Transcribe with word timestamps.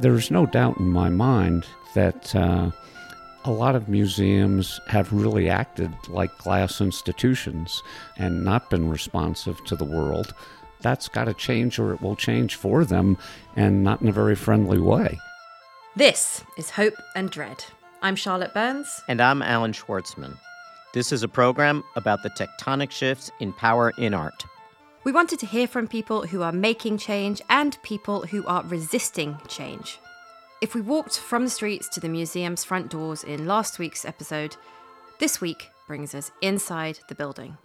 There's 0.00 0.30
no 0.30 0.46
doubt 0.46 0.78
in 0.78 0.88
my 0.92 1.08
mind 1.08 1.66
that 1.94 2.34
uh, 2.36 2.70
a 3.44 3.50
lot 3.50 3.74
of 3.74 3.88
museums 3.88 4.80
have 4.86 5.12
really 5.12 5.50
acted 5.50 5.92
like 6.06 6.38
glass 6.38 6.80
institutions 6.80 7.82
and 8.16 8.44
not 8.44 8.70
been 8.70 8.88
responsive 8.88 9.64
to 9.64 9.74
the 9.74 9.84
world. 9.84 10.34
That's 10.82 11.08
got 11.08 11.24
to 11.24 11.34
change, 11.34 11.80
or 11.80 11.92
it 11.92 12.00
will 12.00 12.14
change 12.14 12.54
for 12.54 12.84
them, 12.84 13.18
and 13.56 13.82
not 13.82 14.00
in 14.00 14.06
a 14.06 14.12
very 14.12 14.36
friendly 14.36 14.78
way. 14.78 15.18
This 15.96 16.44
is 16.56 16.70
Hope 16.70 16.94
and 17.16 17.28
Dread. 17.28 17.64
I'm 18.00 18.14
Charlotte 18.14 18.54
Burns. 18.54 19.02
And 19.08 19.20
I'm 19.20 19.42
Allan 19.42 19.72
Schwartzman. 19.72 20.38
This 20.94 21.10
is 21.10 21.24
a 21.24 21.28
program 21.28 21.82
about 21.96 22.22
the 22.22 22.30
tectonic 22.30 22.92
shifts 22.92 23.32
in 23.40 23.52
power 23.52 23.92
in 23.98 24.14
art. 24.14 24.44
We 25.04 25.12
wanted 25.12 25.38
to 25.40 25.46
hear 25.46 25.68
from 25.68 25.86
people 25.86 26.26
who 26.26 26.42
are 26.42 26.52
making 26.52 26.98
change 26.98 27.40
and 27.48 27.80
people 27.82 28.22
who 28.22 28.44
are 28.46 28.64
resisting 28.64 29.38
change. 29.46 30.00
If 30.60 30.74
we 30.74 30.80
walked 30.80 31.18
from 31.18 31.44
the 31.44 31.50
streets 31.50 31.88
to 31.90 32.00
the 32.00 32.08
museum's 32.08 32.64
front 32.64 32.90
doors 32.90 33.22
in 33.22 33.46
last 33.46 33.78
week's 33.78 34.04
episode, 34.04 34.56
this 35.20 35.40
week 35.40 35.68
brings 35.86 36.14
us 36.14 36.32
inside 36.42 36.98
the 37.08 37.14
building. 37.14 37.56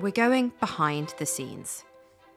We're 0.00 0.10
going 0.10 0.52
behind 0.58 1.14
the 1.18 1.26
scenes. 1.26 1.84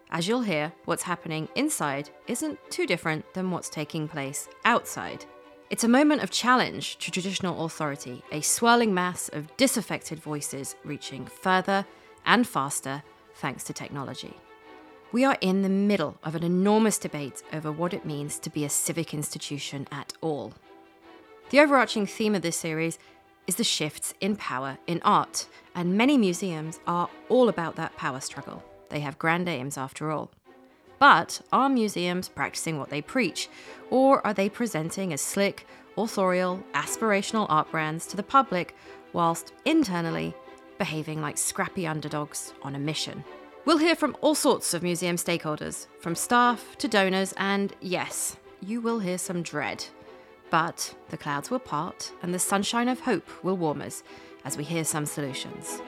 As 0.10 0.28
you'll 0.28 0.42
hear, 0.42 0.74
what's 0.84 1.04
happening 1.04 1.48
inside 1.56 2.10
isn't 2.28 2.60
too 2.70 2.86
different 2.86 3.34
than 3.34 3.50
what's 3.50 3.70
taking 3.70 4.10
place 4.10 4.50
outside. 4.66 5.24
It's 5.70 5.86
a 5.86 5.88
moment 5.88 6.22
of 6.22 6.32
challenge 6.32 6.98
to 6.98 7.12
traditional 7.12 7.64
authority, 7.64 8.22
a 8.34 8.42
swirling 8.42 8.94
mass 8.94 9.30
of 9.30 9.56
disaffected 9.56 10.20
voices 10.20 10.76
reaching 10.84 11.26
further 11.26 11.86
and 12.26 12.48
faster 12.48 13.04
thanks 13.36 13.64
to 13.66 13.74
technology. 13.74 14.36
We 15.12 15.26
are 15.26 15.38
in 15.42 15.62
the 15.62 15.70
middle 15.70 16.18
of 16.24 16.36
an 16.36 16.44
enormous 16.44 16.98
debate 16.98 17.44
over 17.52 17.72
what 17.72 17.94
it 17.94 18.06
means 18.06 18.40
to 18.40 18.50
be 18.50 18.64
a 18.64 18.70
civic 18.70 19.14
institution 19.14 19.88
at 19.92 20.14
all. 20.22 20.54
The 21.50 21.60
overarching 21.60 22.06
theme 22.06 22.34
of 22.34 22.44
this 22.44 22.56
series 22.56 22.98
is 23.46 23.56
the 23.56 23.64
shifts 23.64 24.14
in 24.22 24.38
power 24.38 24.78
in 24.88 25.02
art, 25.04 25.48
and 25.76 25.98
many 25.98 26.18
museums 26.18 26.80
are 26.88 27.10
all 27.28 27.50
about 27.50 27.76
that 27.76 27.98
power 27.98 28.22
struggle. 28.22 28.64
They 28.90 29.02
have 29.02 29.20
grand 29.20 29.50
aims 29.50 29.78
after 29.78 30.12
all. 30.12 30.32
But 31.00 31.42
are 31.52 31.68
museums 31.68 32.30
practicing 32.30 32.78
what 32.78 32.90
they 32.90 33.02
preach, 33.02 33.50
or 33.90 34.26
are 34.26 34.34
they 34.34 34.48
presenting 34.48 35.12
as 35.12 35.20
slick, 35.20 35.66
authorial, 35.98 36.64
aspirational 36.74 37.48
art 37.50 37.70
brands 37.72 38.06
to 38.08 38.16
the 38.16 38.24
public 38.24 38.76
whilst 39.12 39.52
internally 39.66 40.34
behaving 40.82 41.22
like 41.22 41.38
scrappy 41.38 41.86
underdogs 41.86 42.56
on 42.64 42.74
a 42.74 42.80
mission? 42.80 43.24
We'll 43.66 43.78
hear 43.78 43.96
from 43.96 44.18
all 44.22 44.34
sorts 44.34 44.74
of 44.74 44.82
museum 44.82 45.16
stakeholders, 45.16 45.86
from 46.00 46.16
staff 46.16 46.76
to 46.80 46.88
donors, 46.88 47.36
and 47.38 47.72
yes, 47.82 48.38
you 48.66 48.82
will 48.82 48.98
hear 48.98 49.20
some 49.20 49.44
dread. 49.44 49.86
But 50.50 50.96
the 51.10 51.18
clouds 51.18 51.52
will 51.52 51.60
part 51.60 52.12
and 52.24 52.34
the 52.34 52.40
sunshine 52.40 52.90
of 52.90 53.02
hope 53.02 53.30
will 53.44 53.58
warm 53.58 53.80
us 53.80 54.02
as 54.44 54.58
we 54.58 54.64
hear 54.64 54.84
some 54.84 55.06
solutions. 55.06 55.80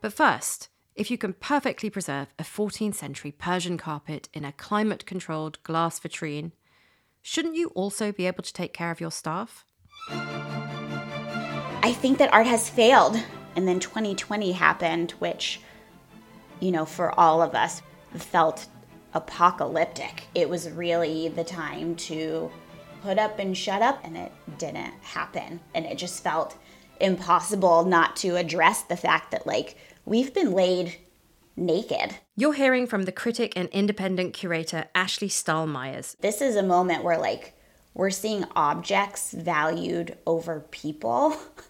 But 0.00 0.12
first, 0.12 0.70
if 0.96 1.08
you 1.08 1.16
can 1.16 1.34
perfectly 1.34 1.88
preserve 1.88 2.34
a 2.36 2.42
14th 2.42 2.96
century 2.96 3.30
Persian 3.30 3.78
carpet 3.78 4.28
in 4.34 4.44
a 4.44 4.50
climate 4.50 5.06
controlled 5.06 5.62
glass 5.62 6.00
vitrine, 6.00 6.50
shouldn't 7.22 7.54
you 7.54 7.68
also 7.76 8.10
be 8.10 8.26
able 8.26 8.42
to 8.42 8.52
take 8.52 8.72
care 8.72 8.90
of 8.90 9.00
your 9.00 9.12
staff? 9.12 9.64
I 10.10 11.94
think 11.96 12.18
that 12.18 12.32
art 12.32 12.48
has 12.48 12.68
failed. 12.68 13.16
And 13.56 13.66
then 13.66 13.80
2020 13.80 14.52
happened, 14.52 15.12
which 15.12 15.60
you 16.60 16.70
know, 16.70 16.84
for 16.84 17.18
all 17.18 17.42
of 17.42 17.54
us 17.54 17.82
felt 18.14 18.66
apocalyptic. 19.14 20.24
It 20.34 20.48
was 20.48 20.70
really 20.70 21.28
the 21.28 21.44
time 21.44 21.96
to 21.96 22.50
put 23.02 23.18
up 23.18 23.38
and 23.38 23.56
shut 23.56 23.82
up, 23.82 24.00
and 24.04 24.16
it 24.16 24.32
didn't 24.58 24.92
happen. 25.02 25.60
And 25.74 25.86
it 25.86 25.98
just 25.98 26.22
felt 26.22 26.56
impossible 27.00 27.84
not 27.84 28.14
to 28.16 28.36
address 28.36 28.82
the 28.82 28.96
fact 28.96 29.30
that, 29.30 29.46
like, 29.46 29.76
we've 30.04 30.32
been 30.32 30.52
laid 30.52 30.96
naked. 31.56 32.16
You're 32.36 32.52
hearing 32.52 32.86
from 32.86 33.04
the 33.04 33.12
critic 33.12 33.54
and 33.56 33.68
independent 33.70 34.34
curator 34.34 34.84
Ashley 34.94 35.28
Stahl-Myers. 35.28 36.16
This 36.20 36.40
is 36.40 36.56
a 36.56 36.62
moment 36.62 37.02
where, 37.02 37.18
like, 37.18 37.54
we're 37.94 38.10
seeing 38.10 38.44
objects 38.54 39.32
valued 39.32 40.16
over 40.26 40.60
people. 40.70 41.36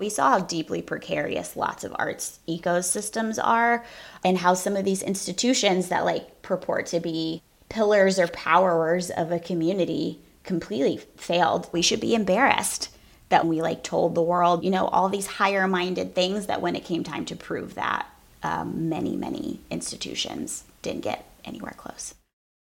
We 0.00 0.08
saw 0.08 0.30
how 0.30 0.40
deeply 0.40 0.80
precarious 0.80 1.56
lots 1.56 1.84
of 1.84 1.94
arts 1.96 2.40
ecosystems 2.48 3.38
are 3.42 3.84
and 4.24 4.38
how 4.38 4.54
some 4.54 4.74
of 4.74 4.86
these 4.86 5.02
institutions 5.02 5.88
that 5.88 6.06
like 6.06 6.40
purport 6.40 6.86
to 6.86 7.00
be 7.00 7.42
pillars 7.68 8.18
or 8.18 8.26
powerers 8.26 9.10
of 9.10 9.30
a 9.30 9.38
community 9.38 10.18
completely 10.42 10.96
failed. 11.16 11.68
We 11.70 11.82
should 11.82 12.00
be 12.00 12.14
embarrassed 12.14 12.88
that 13.28 13.46
we 13.46 13.60
like 13.60 13.84
told 13.84 14.14
the 14.14 14.22
world, 14.22 14.64
you 14.64 14.70
know, 14.70 14.86
all 14.88 15.10
these 15.10 15.26
higher 15.26 15.68
minded 15.68 16.14
things 16.14 16.46
that 16.46 16.62
when 16.62 16.74
it 16.74 16.84
came 16.84 17.04
time 17.04 17.26
to 17.26 17.36
prove 17.36 17.74
that, 17.74 18.06
um, 18.42 18.88
many, 18.88 19.16
many 19.16 19.60
institutions 19.70 20.64
didn't 20.80 21.02
get 21.02 21.30
anywhere 21.44 21.74
close. 21.76 22.14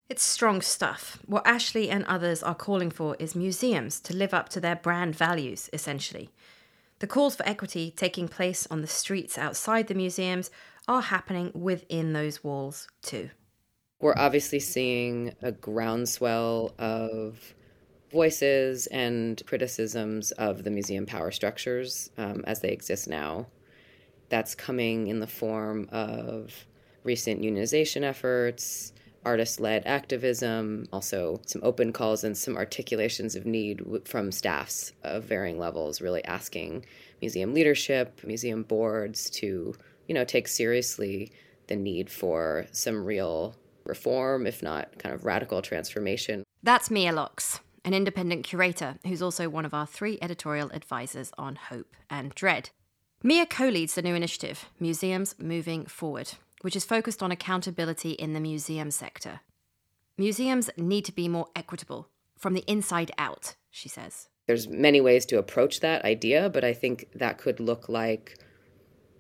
It's 0.08 0.24
strong 0.24 0.62
stuff. 0.62 1.20
What 1.26 1.46
Ashley 1.46 1.90
and 1.90 2.06
others 2.06 2.42
are 2.44 2.56
calling 2.56 2.92
for 2.92 3.18
is 3.20 3.36
museums 3.36 4.00
to 4.02 4.16
live 4.16 4.34
up 4.34 4.50
to 4.50 4.62
their 4.62 4.76
brand 4.76 5.16
values, 5.16 5.70
essentially. 5.74 6.30
The 7.00 7.08
calls 7.08 7.36
for 7.36 7.48
equity 7.48 7.94
taking 7.96 8.28
place 8.28 8.68
on 8.72 8.82
the 8.82 8.88
streets 8.88 9.38
outside 9.38 9.88
the 9.88 9.94
museums 9.94 10.50
are 10.88 11.02
happening 11.02 11.52
within 11.54 12.14
those 12.14 12.44
walls 12.44 12.88
too. 13.02 13.30
We're 14.00 14.16
obviously 14.18 14.60
seeing 14.60 15.34
a 15.42 15.52
groundswell 15.52 16.74
of 16.78 17.54
voices 18.12 18.88
and 18.88 19.42
criticisms 19.46 20.32
of 20.32 20.64
the 20.64 20.72
museum 20.72 21.06
power 21.06 21.32
structures 21.32 22.10
um, 22.18 22.44
as 22.48 22.62
they 22.62 22.70
exist 22.70 23.08
now. 23.08 23.48
That's 24.30 24.56
coming 24.56 25.08
in 25.08 25.20
the 25.20 25.28
form 25.28 25.90
of 25.92 26.54
recent 27.04 27.42
unionization 27.42 28.04
efforts, 28.04 28.94
artist 29.26 29.60
led 29.60 29.86
activism, 29.86 30.88
also 30.94 31.42
some 31.46 31.62
open 31.64 31.92
calls 31.92 32.24
and 32.24 32.38
some 32.38 32.56
articulations 32.56 33.36
of 33.36 33.46
need 33.46 33.82
from 34.06 34.32
staffs 34.32 34.94
of 35.04 35.24
varying 35.24 35.60
levels, 35.60 36.02
really 36.02 36.24
asking 36.26 36.86
museum 37.22 37.54
leadership, 37.54 38.22
museum 38.24 38.64
boards 38.64 39.30
to, 39.32 39.74
you 40.08 40.14
know, 40.14 40.24
take 40.24 40.48
seriously 40.48 41.32
the 41.68 41.76
need 41.76 42.10
for 42.10 42.68
some 42.72 43.04
real 43.04 43.56
reform, 43.86 44.46
if 44.46 44.62
not 44.62 44.98
kind 45.00 45.14
of 45.14 45.26
radical 45.26 45.62
transformation. 45.62 46.44
That's 46.64 46.92
Mia 46.92 47.12
Locks, 47.12 47.60
an 47.84 47.94
independent 47.94 48.44
curator 48.44 48.98
who's 49.06 49.22
also 49.22 49.50
one 49.50 49.66
of 49.66 49.74
our 49.74 49.86
three 49.88 50.18
editorial 50.22 50.72
advisors 50.72 51.32
on 51.38 51.56
Hope 51.56 51.96
and 52.10 52.34
Dread. 52.36 52.70
Mia 53.24 53.46
co 53.46 53.70
leads 53.70 53.96
the 53.96 54.02
new 54.02 54.14
initiative, 54.14 54.66
Museums 54.80 55.36
Moving 55.40 55.86
Forward, 55.86 56.34
which 56.66 56.76
is 56.76 56.84
focused 56.84 57.22
on 57.22 57.32
accountability 57.32 58.14
in 58.14 58.34
the 58.34 58.40
museum 58.40 58.90
sector. 58.90 59.42
Museums 60.18 60.68
need 60.78 61.06
to 61.06 61.12
be 61.12 61.28
more 61.28 61.46
equitable 61.56 62.10
from 62.40 62.56
the 62.56 62.64
inside 62.66 63.12
out, 63.20 63.54
she 63.70 63.88
says. 63.88 64.30
There's 64.48 64.68
many 64.68 65.00
ways 65.00 65.28
to 65.28 65.38
approach 65.38 65.82
that 65.82 66.04
idea, 66.04 66.50
but 66.50 66.64
I 66.64 66.74
think 66.74 67.08
that 67.14 67.38
could 67.38 67.60
look 67.60 67.88
like 67.88 68.40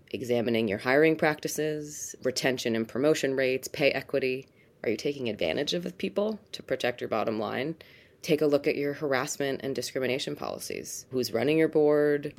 examining 0.10 0.68
your 0.68 0.80
hiring 0.80 1.16
practices, 1.16 2.16
retention 2.24 2.76
and 2.76 2.88
promotion 2.88 3.36
rates, 3.36 3.68
pay 3.68 3.92
equity. 3.92 4.48
Are 4.84 4.90
you 4.90 4.98
taking 4.98 5.30
advantage 5.30 5.76
of 5.76 5.96
people 6.00 6.40
to 6.52 6.64
protect 6.64 7.00
your 7.00 7.10
bottom 7.10 7.38
line? 7.38 7.76
Take 8.24 8.42
a 8.42 8.48
look 8.48 8.66
at 8.66 8.76
your 8.76 8.94
harassment 8.94 9.62
and 9.62 9.76
discrimination 9.76 10.36
policies. 10.36 11.06
Who's 11.12 11.32
running 11.32 11.60
your 11.60 11.68
board? 11.68 12.34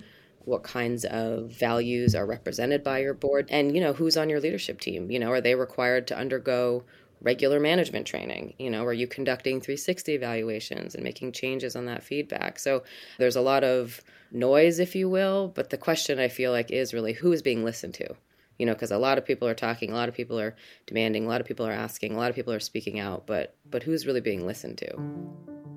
What 0.47 0.63
kinds 0.63 1.05
of 1.05 1.51
values 1.51 2.15
are 2.15 2.25
represented 2.25 2.83
by 2.83 2.99
your 2.99 3.15
board 3.15 3.47
and 3.51 3.75
you 3.75 3.81
know 3.81 3.93
who's 3.93 4.17
on 4.17 4.31
your 4.31 4.41
leadership 4.41 4.81
team 4.81 5.11
you 5.11 5.19
know 5.19 5.31
are 5.31 5.41
they 5.41 5.55
required 5.55 6.07
to 6.07 6.17
undergo 6.17 6.83
regular 7.21 7.59
management 7.59 8.07
training? 8.07 8.55
You 8.59 8.71
know 8.71 8.85
are 8.85 8.93
you 8.93 9.07
conducting 9.07 9.61
360 9.61 10.15
evaluations 10.15 10.95
and 10.95 11.05
making 11.05 11.33
changes 11.33 11.77
on 11.77 11.87
that 11.87 12.03
feedback? 12.03 12.59
So 12.59 12.85
there's 13.19 13.37
a 13.37 13.41
lot 13.41 13.65
of 13.65 14.01
noise 14.33 14.79
if 14.79 14.95
you 14.95 15.09
will 15.09 15.53
but 15.55 15.71
the 15.71 15.79
question 15.79 16.19
i 16.19 16.27
feel 16.27 16.51
like 16.51 16.73
is 16.73 16.93
really 16.93 17.13
who 17.13 17.33
is 17.33 17.43
being 17.43 17.65
listened 17.65 17.95
to? 17.95 18.15
You 18.59 18.67
know 18.67 18.73
because 18.73 18.91
a 18.91 18.99
lot 18.99 19.19
of 19.19 19.25
people 19.25 19.47
are 19.49 19.55
talking 19.55 19.91
a 19.91 19.95
lot 19.95 20.09
of 20.09 20.15
people 20.15 20.39
are 20.39 20.57
demanding 20.87 21.27
a 21.27 21.29
lot 21.29 21.41
of 21.41 21.47
people 21.47 21.67
are 21.67 21.73
asking 21.73 22.15
a 22.15 22.17
lot 22.17 22.31
of 22.31 22.37
people 22.37 22.53
are 22.53 22.61
speaking 22.61 22.99
out 22.99 23.27
but 23.27 23.55
but 23.71 23.83
who's 23.83 24.07
really 24.07 24.21
being 24.21 24.47
listened 24.47 24.79
to 24.79 25.76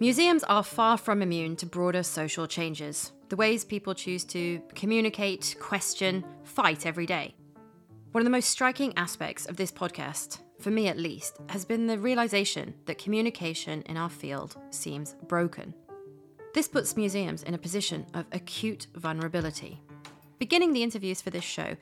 Museums 0.00 0.42
are 0.44 0.64
far 0.64 0.98
from 0.98 1.22
immune 1.22 1.54
to 1.54 1.66
broader 1.66 2.02
social 2.02 2.48
changes, 2.48 3.12
the 3.28 3.36
ways 3.36 3.64
people 3.64 3.94
choose 3.94 4.24
to 4.24 4.60
communicate, 4.74 5.54
question, 5.60 6.24
fight 6.42 6.84
every 6.84 7.06
day. 7.06 7.32
One 8.10 8.20
of 8.20 8.24
the 8.24 8.30
most 8.30 8.48
striking 8.48 8.92
aspects 8.96 9.46
of 9.46 9.56
this 9.56 9.70
podcast, 9.70 10.40
for 10.58 10.70
me 10.70 10.88
at 10.88 10.98
least, 10.98 11.38
has 11.48 11.64
been 11.64 11.86
the 11.86 11.96
realization 11.96 12.74
that 12.86 12.98
communication 12.98 13.82
in 13.82 13.96
our 13.96 14.10
field 14.10 14.56
seems 14.70 15.14
broken. 15.28 15.72
This 16.54 16.66
puts 16.66 16.96
museums 16.96 17.44
in 17.44 17.54
a 17.54 17.58
position 17.58 18.04
of 18.14 18.26
acute 18.32 18.88
vulnerability. 18.96 19.80
Beginning 20.40 20.72
the 20.72 20.82
interviews 20.82 21.22
for 21.22 21.30
this 21.30 21.44
show, 21.44 21.76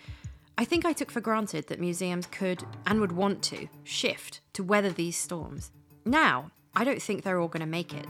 I 0.58 0.66
think 0.66 0.84
I 0.84 0.92
took 0.92 1.10
for 1.10 1.22
granted 1.22 1.68
that 1.68 1.80
museums 1.80 2.26
could 2.26 2.62
and 2.86 3.00
would 3.00 3.12
want 3.12 3.42
to 3.44 3.68
shift 3.84 4.42
to 4.52 4.62
weather 4.62 4.90
these 4.90 5.16
storms. 5.16 5.70
Now, 6.04 6.50
I 6.74 6.84
don't 6.84 7.02
think 7.02 7.22
they're 7.22 7.40
all 7.40 7.48
going 7.48 7.60
to 7.60 7.66
make 7.66 7.92
it. 7.92 8.06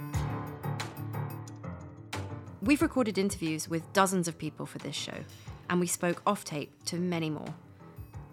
We've 2.63 2.81
recorded 2.81 3.19
interviews 3.19 3.69
with 3.69 3.93
dozens 3.93 4.29
of 4.29 4.39
people 4.39 4.67
for 4.67 4.79
this 4.79 4.95
show, 4.95 5.25
and 5.69 5.81
we 5.81 5.89
spoke 5.89 6.23
off 6.25 6.45
tape 6.45 6.73
to 6.85 6.97
many 6.97 7.29
more. 7.29 7.55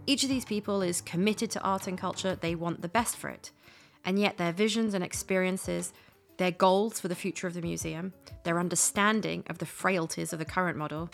Each 0.05 0.21
of 0.23 0.29
these 0.29 0.45
people 0.45 0.83
is 0.83 1.01
committed 1.01 1.49
to 1.51 1.61
art 1.61 1.87
and 1.87 1.97
culture, 1.97 2.35
they 2.35 2.53
want 2.53 2.81
the 2.81 2.87
best 2.87 3.17
for 3.17 3.29
it. 3.29 3.51
And 4.05 4.19
yet, 4.19 4.37
their 4.37 4.51
visions 4.51 4.93
and 4.93 5.03
experiences, 5.03 5.93
their 6.37 6.51
goals 6.51 6.99
for 6.99 7.07
the 7.07 7.15
future 7.15 7.47
of 7.47 7.55
the 7.55 7.61
museum, 7.61 8.13
their 8.43 8.59
understanding 8.59 9.43
of 9.49 9.57
the 9.57 9.65
frailties 9.65 10.31
of 10.31 10.39
the 10.39 10.45
current 10.45 10.77
model, 10.77 11.09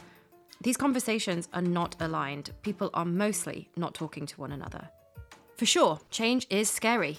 these 0.62 0.78
conversations 0.78 1.48
are 1.54 1.62
not 1.62 1.96
aligned. 2.00 2.52
People 2.64 2.90
are 2.94 3.06
mostly 3.06 3.70
not 3.76 3.94
talking 3.94 4.26
to 4.26 4.40
one 4.40 4.52
another. 4.52 4.90
For 5.58 5.66
sure, 5.66 6.00
change 6.10 6.48
is 6.50 6.70
scary, 6.70 7.18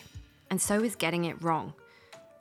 and 0.51 0.61
so 0.61 0.83
is 0.83 0.95
getting 0.95 1.25
it 1.25 1.43
wrong. 1.43 1.73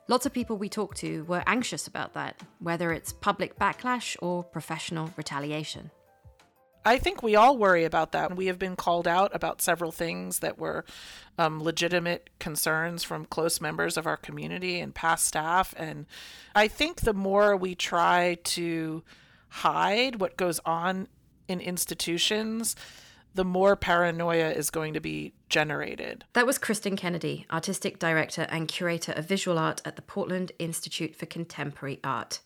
Lots 0.08 0.24
of 0.24 0.32
people 0.32 0.56
we 0.56 0.68
talked 0.68 0.98
to 0.98 1.24
were 1.24 1.42
anxious 1.46 1.88
about 1.88 2.14
that, 2.14 2.40
whether 2.60 2.92
it's 2.92 3.12
public 3.12 3.58
backlash 3.58 4.16
or 4.22 4.44
professional 4.44 5.12
retaliation. 5.16 5.90
I 6.84 6.98
think 6.98 7.24
we 7.24 7.34
all 7.34 7.58
worry 7.58 7.82
about 7.82 8.12
that. 8.12 8.36
We 8.36 8.46
have 8.46 8.60
been 8.60 8.76
called 8.76 9.08
out 9.08 9.34
about 9.34 9.60
several 9.60 9.90
things 9.90 10.38
that 10.38 10.56
were 10.56 10.84
um, 11.36 11.60
legitimate 11.60 12.30
concerns 12.38 13.02
from 13.02 13.24
close 13.24 13.60
members 13.60 13.96
of 13.96 14.06
our 14.06 14.16
community 14.16 14.78
and 14.78 14.94
past 14.94 15.24
staff. 15.24 15.74
And 15.76 16.06
I 16.54 16.68
think 16.68 17.00
the 17.00 17.12
more 17.12 17.56
we 17.56 17.74
try 17.74 18.38
to 18.44 19.02
hide 19.48 20.20
what 20.20 20.36
goes 20.36 20.60
on 20.64 21.08
in 21.48 21.60
institutions, 21.60 22.76
the 23.36 23.44
more 23.44 23.76
paranoia 23.76 24.50
is 24.50 24.70
going 24.70 24.94
to 24.94 25.00
be 25.00 25.34
generated. 25.48 26.24
That 26.32 26.46
was 26.46 26.58
Kristen 26.58 26.96
Kennedy, 26.96 27.46
artistic 27.50 27.98
director 27.98 28.46
and 28.50 28.66
curator 28.66 29.12
of 29.12 29.28
visual 29.28 29.58
art 29.58 29.82
at 29.84 29.96
the 29.96 30.02
Portland 30.02 30.52
Institute 30.58 31.14
for 31.14 31.26
Contemporary 31.26 32.00
Art. 32.02 32.40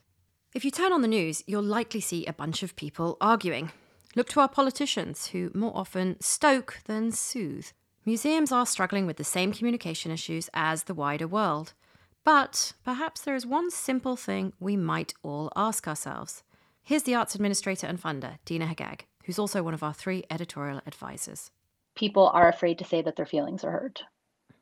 If 0.52 0.64
you 0.64 0.72
turn 0.72 0.92
on 0.92 1.02
the 1.02 1.08
news, 1.08 1.44
you'll 1.46 1.62
likely 1.62 2.00
see 2.00 2.26
a 2.26 2.32
bunch 2.32 2.64
of 2.64 2.74
people 2.74 3.16
arguing. 3.20 3.70
Look 4.16 4.28
to 4.30 4.40
our 4.40 4.48
politicians, 4.48 5.28
who 5.28 5.52
more 5.54 5.76
often 5.76 6.20
stoke 6.20 6.78
than 6.86 7.12
soothe. 7.12 7.68
Museums 8.04 8.50
are 8.50 8.66
struggling 8.66 9.06
with 9.06 9.16
the 9.16 9.24
same 9.24 9.52
communication 9.52 10.10
issues 10.10 10.50
as 10.52 10.84
the 10.84 10.94
wider 10.94 11.28
world. 11.28 11.74
But 12.24 12.72
perhaps 12.84 13.20
there 13.20 13.36
is 13.36 13.46
one 13.46 13.70
simple 13.70 14.16
thing 14.16 14.52
we 14.58 14.76
might 14.76 15.14
all 15.22 15.52
ask 15.54 15.86
ourselves. 15.86 16.42
Here's 16.82 17.04
the 17.04 17.14
arts 17.14 17.36
administrator 17.36 17.86
and 17.86 18.02
funder, 18.02 18.38
Deana 18.44 18.66
Haggag, 18.66 19.02
who's 19.30 19.38
also 19.38 19.62
one 19.62 19.74
of 19.74 19.84
our 19.84 19.94
three 19.94 20.24
editorial 20.28 20.80
advisors. 20.88 21.52
People 21.94 22.26
are 22.30 22.48
afraid 22.48 22.80
to 22.80 22.84
say 22.84 23.00
that 23.00 23.14
their 23.14 23.24
feelings 23.24 23.62
are 23.62 23.70
hurt. 23.70 24.02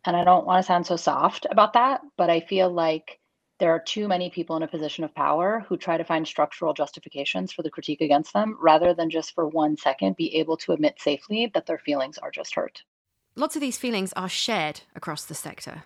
And 0.05 0.15
I 0.15 0.25
don't 0.25 0.45
want 0.45 0.63
to 0.63 0.67
sound 0.67 0.87
so 0.87 0.97
soft 0.97 1.47
about 1.51 1.73
that, 1.73 2.03
but 2.19 2.29
I 2.29 2.41
feel 2.41 2.71
like 2.71 3.19
there 3.61 3.71
are 3.71 3.81
too 3.81 4.07
many 4.09 4.29
people 4.29 4.59
in 4.59 4.63
a 4.63 4.69
position 4.69 5.05
of 5.05 5.15
power 5.15 5.65
who 5.67 5.79
try 5.79 5.97
to 5.97 6.05
find 6.05 6.29
structural 6.29 6.75
justifications 6.75 7.51
for 7.51 7.63
the 7.63 7.71
critique 7.71 8.03
against 8.03 8.35
them 8.35 8.59
rather 8.61 8.93
than 8.93 9.09
just 9.09 9.35
for 9.35 9.49
one 9.49 9.79
second 9.79 10.17
be 10.17 10.37
able 10.37 10.59
to 10.59 10.73
admit 10.73 11.01
safely 11.01 11.51
that 11.55 11.65
their 11.65 11.79
feelings 11.79 12.19
are 12.19 12.31
just 12.31 12.55
hurt. 12.55 12.83
Lots 13.37 13.57
of 13.57 13.63
these 13.63 13.79
feelings 13.79 14.13
are 14.17 14.29
shared 14.29 14.83
across 14.95 15.25
the 15.25 15.35
sector. 15.35 15.85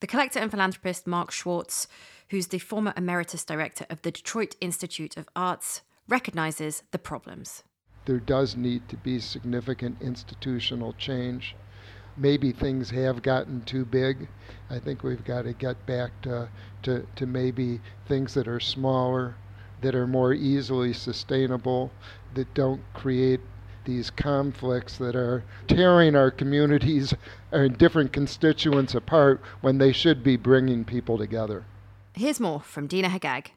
The 0.00 0.06
collector 0.06 0.38
and 0.38 0.50
philanthropist 0.50 1.06
Mark 1.06 1.30
Schwartz, 1.30 1.88
who's 2.30 2.46
the 2.46 2.58
former 2.58 2.94
emeritus 2.96 3.44
director 3.44 3.84
of 3.90 4.00
the 4.00 4.10
Detroit 4.10 4.56
Institute 4.62 5.18
of 5.18 5.28
Arts, 5.36 5.82
recognizes 6.08 6.84
the 6.90 6.98
problems. 6.98 7.64
There 8.06 8.20
does 8.20 8.56
need 8.56 8.88
to 8.88 8.96
be 8.96 9.18
significant 9.18 10.00
institutional 10.00 10.92
change 10.94 11.56
maybe 12.16 12.52
things 12.52 12.90
have 12.90 13.22
gotten 13.22 13.62
too 13.62 13.84
big. 13.84 14.28
I 14.70 14.78
think 14.78 15.02
we've 15.02 15.24
got 15.24 15.42
to 15.42 15.52
get 15.52 15.84
back 15.86 16.10
to, 16.22 16.48
to, 16.82 17.06
to 17.16 17.26
maybe 17.26 17.80
things 18.06 18.34
that 18.34 18.48
are 18.48 18.60
smaller, 18.60 19.34
that 19.80 19.94
are 19.94 20.06
more 20.06 20.32
easily 20.32 20.92
sustainable, 20.92 21.90
that 22.34 22.52
don't 22.54 22.82
create 22.94 23.40
these 23.84 24.10
conflicts 24.10 24.96
that 24.96 25.14
are 25.14 25.44
tearing 25.66 26.16
our 26.16 26.30
communities 26.30 27.12
and 27.52 27.76
different 27.76 28.12
constituents 28.12 28.94
apart 28.94 29.40
when 29.60 29.78
they 29.78 29.92
should 29.92 30.22
be 30.22 30.36
bringing 30.36 30.84
people 30.84 31.18
together. 31.18 31.64
Here's 32.14 32.40
more 32.40 32.60
from 32.60 32.86
Deana 32.86 33.08
Haggag. 33.08 33.48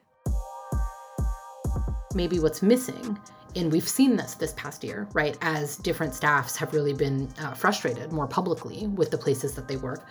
Maybe 2.14 2.40
what's 2.40 2.62
missing 2.62 3.18
and 3.56 3.72
we've 3.72 3.88
seen 3.88 4.16
this 4.16 4.34
this 4.34 4.52
past 4.54 4.84
year, 4.84 5.08
right? 5.12 5.36
As 5.40 5.76
different 5.76 6.14
staffs 6.14 6.56
have 6.56 6.72
really 6.72 6.92
been 6.92 7.28
uh, 7.40 7.54
frustrated 7.54 8.12
more 8.12 8.26
publicly 8.26 8.86
with 8.88 9.10
the 9.10 9.18
places 9.18 9.54
that 9.54 9.68
they 9.68 9.76
work, 9.76 10.06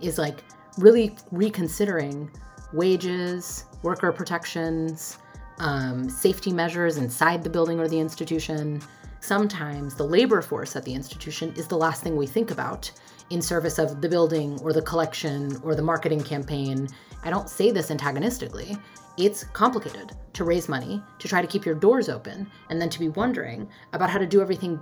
is 0.00 0.18
like 0.18 0.44
really 0.78 1.16
reconsidering 1.30 2.30
wages, 2.72 3.66
worker 3.82 4.12
protections, 4.12 5.18
um, 5.58 6.08
safety 6.08 6.52
measures 6.52 6.96
inside 6.96 7.44
the 7.44 7.50
building 7.50 7.78
or 7.78 7.88
the 7.88 7.98
institution. 7.98 8.82
Sometimes 9.20 9.94
the 9.94 10.04
labor 10.04 10.42
force 10.42 10.76
at 10.76 10.84
the 10.84 10.92
institution 10.92 11.52
is 11.56 11.66
the 11.66 11.76
last 11.76 12.02
thing 12.02 12.16
we 12.16 12.26
think 12.26 12.50
about 12.50 12.90
in 13.30 13.42
service 13.42 13.78
of 13.78 14.00
the 14.00 14.08
building 14.08 14.58
or 14.62 14.72
the 14.72 14.82
collection 14.82 15.56
or 15.62 15.74
the 15.74 15.82
marketing 15.82 16.22
campaign. 16.22 16.88
I 17.22 17.30
don't 17.30 17.48
say 17.48 17.70
this 17.70 17.90
antagonistically 17.90 18.76
it's 19.16 19.44
complicated 19.44 20.12
to 20.32 20.44
raise 20.44 20.68
money, 20.68 21.00
to 21.20 21.28
try 21.28 21.40
to 21.40 21.46
keep 21.46 21.64
your 21.64 21.74
doors 21.74 22.08
open, 22.08 22.50
and 22.68 22.80
then 22.80 22.90
to 22.90 22.98
be 22.98 23.08
wondering 23.10 23.68
about 23.92 24.10
how 24.10 24.18
to 24.18 24.26
do 24.26 24.40
everything 24.40 24.80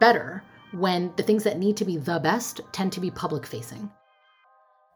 better 0.00 0.42
when 0.72 1.12
the 1.16 1.22
things 1.22 1.44
that 1.44 1.58
need 1.58 1.76
to 1.76 1.84
be 1.84 1.96
the 1.96 2.18
best 2.18 2.60
tend 2.72 2.92
to 2.92 3.00
be 3.00 3.10
public 3.10 3.46
facing. 3.46 3.90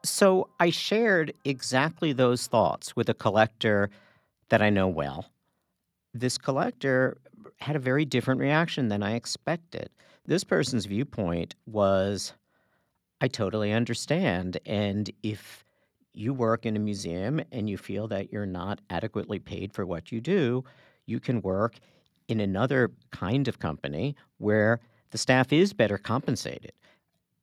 So 0.05 0.49
I 0.59 0.71
shared 0.71 1.35
exactly 1.45 2.13
those 2.13 2.47
thoughts 2.47 2.97
with 2.97 3.09
a 3.09 3.15
collector 3.15 3.91
that 4.49 4.63
I 4.63 4.71
know 4.71 4.89
well. 4.89 5.27
This 6.13 6.37
collector 6.37 7.19
had 7.61 7.77
a 7.77 7.81
very 7.81 8.05
different 8.05 8.41
reaction 8.41 8.89
than 8.89 9.03
I 9.03 9.15
expected. 9.15 9.91
This 10.27 10.43
person's 10.43 10.87
viewpoint 10.87 11.55
was 11.67 12.33
I 13.21 13.29
totally 13.29 13.73
understand. 13.73 14.59
And 14.67 15.11
if 15.23 15.65
you 16.13 16.33
work 16.33 16.67
in 16.67 16.77
a 16.77 16.81
museum 16.81 17.41
and 17.53 17.69
you 17.69 17.79
feel 17.79 18.09
that 18.09 18.33
you're 18.33 18.47
not 18.47 18.81
adequately 18.91 19.39
paid 19.39 19.73
for 19.73 19.87
what 19.87 20.11
you 20.13 20.21
do, 20.21 20.65
you 21.07 21.21
can 21.21 21.41
work 21.43 21.79
in 22.29 22.41
another 22.41 22.91
kind 23.11 23.49
of 23.49 23.59
company 23.59 24.15
where 24.39 24.81
the 25.11 25.19
staff 25.19 25.53
is 25.53 25.73
better 25.73 25.99
compensated. 25.99 26.73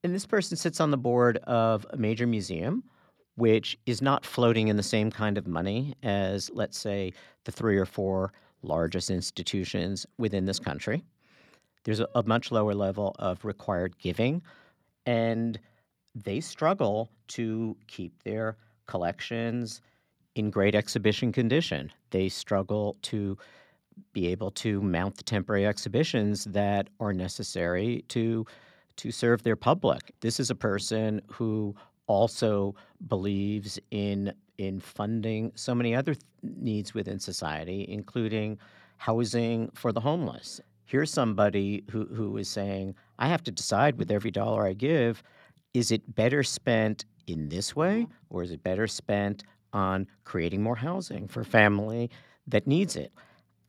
And 0.03 0.13
this 0.13 0.25
person 0.25 0.55
sits 0.55 0.79
on 0.79 0.91
the 0.91 0.97
board 0.97 1.37
of 1.37 1.85
a 1.89 1.97
major 1.97 2.27
museum, 2.27 2.83
which 3.35 3.77
is 3.85 4.01
not 4.01 4.25
floating 4.25 4.67
in 4.67 4.77
the 4.77 4.83
same 4.83 5.09
kind 5.09 5.37
of 5.37 5.47
money 5.47 5.95
as, 6.03 6.51
let's 6.53 6.77
say, 6.77 7.11
the 7.43 7.51
three 7.51 7.77
or 7.77 7.85
four 7.85 8.31
largest 8.61 9.09
institutions 9.09 10.05
within 10.17 10.45
this 10.45 10.59
country. 10.59 11.03
There's 11.83 11.99
a, 11.99 12.23
much 12.25 12.51
lower 12.51 12.73
level 12.73 13.15
of 13.19 13.43
required 13.45 13.97
giving, 13.97 14.41
and 15.05 15.59
they 16.13 16.39
struggle 16.39 17.09
to 17.29 17.75
keep 17.87 18.23
their 18.23 18.57
collections 18.87 19.81
in 20.35 20.49
great 20.49 20.75
exhibition 20.75 21.31
condition. 21.31 21.91
They 22.11 22.29
struggle 22.29 22.97
to 23.03 23.37
be 24.13 24.27
able 24.27 24.51
to 24.51 24.81
mount 24.81 25.17
the 25.17 25.23
temporary 25.23 25.65
exhibitions 25.65 26.45
that 26.45 26.89
are 26.99 27.13
necessary 27.13 28.03
to 28.09 28.45
to 28.97 29.11
serve 29.11 29.43
their 29.43 29.57
public. 29.57 30.13
This 30.21 30.39
is 30.39 30.49
a 30.49 30.55
person 30.55 31.21
who 31.29 31.75
also 32.07 32.75
believes 33.07 33.79
in 33.91 34.33
in 34.57 34.79
funding 34.79 35.51
so 35.55 35.75
many 35.75 35.93
other 35.93 36.13
th- 36.13 36.23
needs 36.41 36.93
within 36.93 37.19
society, 37.19 37.85
including 37.89 38.57
housing 38.97 39.69
for 39.73 39.91
the 39.91 39.99
homeless. 39.99 40.61
Here's 40.85 41.11
somebody 41.11 41.83
who, 41.91 42.05
who 42.05 42.37
is 42.37 42.47
saying, 42.47 42.95
I 43.19 43.27
have 43.27 43.43
to 43.43 43.51
decide 43.51 43.97
with 43.97 44.11
every 44.11 44.31
dollar 44.31 44.65
I 44.65 44.73
give, 44.73 45.23
is 45.73 45.91
it 45.91 46.15
better 46.15 46.43
spent 46.43 47.05
in 47.27 47.49
this 47.49 47.71
mm-hmm. 47.71 47.79
way, 47.79 48.07
or 48.29 48.43
is 48.43 48.51
it 48.51 48.63
better 48.63 48.87
spent 48.87 49.43
on 49.73 50.07
creating 50.23 50.61
more 50.61 50.75
housing 50.75 51.27
for 51.27 51.43
family 51.43 52.09
that 52.47 52.67
needs 52.67 52.95
it? 52.95 53.11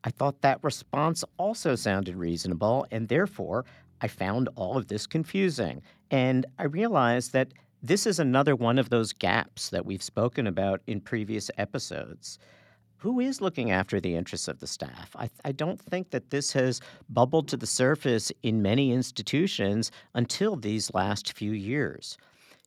I 0.03 0.11
thought 0.11 0.41
that 0.41 0.63
response 0.63 1.23
also 1.37 1.75
sounded 1.75 2.15
reasonable, 2.15 2.85
and 2.91 3.07
therefore 3.07 3.65
I 3.99 4.07
found 4.07 4.47
all 4.55 4.77
of 4.77 4.87
this 4.87 5.07
confusing. 5.07 5.81
And 6.11 6.45
I 6.59 6.65
realized 6.65 7.33
that 7.33 7.51
this 7.83 8.07
is 8.07 8.19
another 8.19 8.55
one 8.55 8.79
of 8.79 8.89
those 8.89 9.11
gaps 9.11 9.69
that 9.69 9.85
we've 9.85 10.03
spoken 10.03 10.47
about 10.47 10.81
in 10.87 11.01
previous 11.01 11.51
episodes. 11.57 12.39
Who 12.99 13.19
is 13.19 13.41
looking 13.41 13.69
after 13.69 13.99
the 13.99 14.15
interests 14.15 14.47
of 14.47 14.59
the 14.59 14.65
staff? 14.65 15.15
I, 15.15 15.29
I, 15.45 15.51
don't 15.51 15.79
think 15.79 16.09
that 16.09 16.31
this 16.31 16.51
has 16.53 16.81
bubbled 17.09 17.47
to 17.49 17.57
the 17.57 17.67
surface 17.67 18.31
in 18.41 18.63
many 18.63 18.91
institutions 18.91 19.91
until 20.15 20.55
these 20.55 20.91
last 20.95 21.33
few 21.33 21.51
years. 21.51 22.17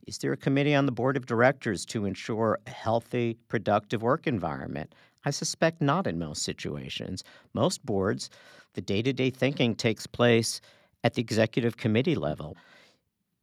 Is 0.06 0.18
there 0.18 0.32
a 0.32 0.36
committee 0.36 0.74
on 0.74 0.86
the 0.86 0.92
board 0.92 1.16
of 1.16 1.26
directors 1.26 1.84
to 1.86 2.04
ensure 2.04 2.60
a 2.66 2.70
healthy, 2.70 3.38
productive 3.48 4.02
work 4.02 4.28
environment? 4.28 4.94
I 5.24 5.30
suspect 5.30 5.82
not 5.82 6.06
in 6.06 6.18
most 6.18 6.42
situations. 6.42 7.24
Most 7.52 7.84
boards, 7.84 8.30
the 8.74 8.80
day 8.80 9.02
to 9.02 9.12
day 9.12 9.30
thinking 9.30 9.74
takes 9.74 10.06
place 10.06 10.60
at 11.02 11.14
the 11.14 11.22
executive 11.22 11.76
committee 11.76 12.14
level. 12.14 12.56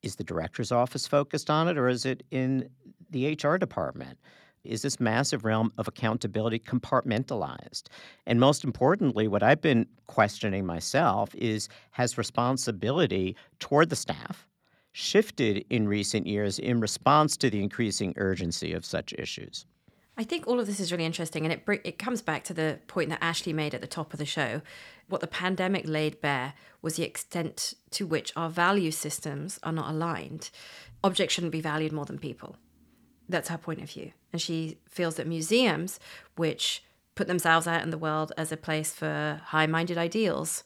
Is 0.03 0.15
the 0.15 0.24
director's 0.24 0.72
office 0.72 1.06
focused 1.06 1.50
on 1.50 1.67
it 1.67 1.77
or 1.77 1.89
is 1.89 2.06
it 2.06 2.24
in 2.32 2.70
the 3.10 3.34
HR 3.34 3.58
department? 3.58 4.17
Is 4.64 4.82
this 4.82 5.00
massive 5.00 5.46
realm 5.46 5.72
of 5.78 5.88
accountability 5.88 6.60
compartmentalized? 6.60 7.84
And 8.26 8.40
most 8.40 8.64
importantly, 8.64 9.28
what 9.28 9.44
I've 9.44 9.62
been 9.62 9.88
questioning 10.08 10.66
myself 10.66 11.34
is 11.36 11.70
has 11.92 12.18
responsibility 12.18 13.36
toward 13.60 13.90
the 13.90 13.96
staff 13.96 14.48
shifted 14.92 15.64
in 15.70 15.88
recent 15.88 16.26
years 16.26 16.58
in 16.58 16.80
response 16.80 17.38
to 17.38 17.52
the 17.52 17.62
increasing 17.62 18.14
urgency 18.18 18.74
of 18.74 18.84
such 18.84 19.14
issues? 19.14 19.66
I 20.20 20.24
think 20.24 20.48
all 20.48 20.60
of 20.60 20.66
this 20.66 20.80
is 20.80 20.92
really 20.92 21.06
interesting, 21.06 21.46
and 21.46 21.54
it 21.54 21.82
it 21.86 22.00
comes 22.00 22.24
back 22.24 22.44
to 22.46 22.54
the 22.54 22.80
point 22.88 23.10
that 23.10 23.24
Ashley 23.24 23.54
made 23.54 23.76
at 23.76 23.82
the 23.82 23.88
top 23.88 24.12
of 24.12 24.20
the 24.20 24.26
show. 24.26 24.62
What 25.08 25.22
the 25.22 25.28
pandemic 25.28 25.88
laid 25.88 26.20
bare 26.20 26.54
was 26.82 26.96
the 26.96 27.04
extent 27.04 27.76
to 27.92 28.08
which 28.08 28.34
our 28.36 28.50
value 28.50 28.90
systems 28.90 29.60
are 29.62 29.72
not 29.72 29.92
aligned. 29.92 30.50
Objects 31.04 31.36
shouldn't 31.36 31.52
be 31.52 31.62
valued 31.62 31.92
more 31.92 32.06
than 32.06 32.18
people. 32.18 32.56
That's 33.29 33.50
her 33.50 33.57
point 33.57 33.81
of 33.81 33.89
view, 33.89 34.12
and 34.31 34.41
she 34.41 34.77
feels 34.88 35.15
that 35.15 35.27
museums, 35.27 36.00
which 36.36 36.84
put 37.15 37.27
themselves 37.27 37.67
out 37.67 37.84
in 37.84 37.89
the 37.89 37.98
world 37.98 38.31
as 38.38 38.51
a 38.51 38.57
place 38.57 38.93
for 38.93 39.41
high-minded 39.46 39.98
ideals, 39.98 40.63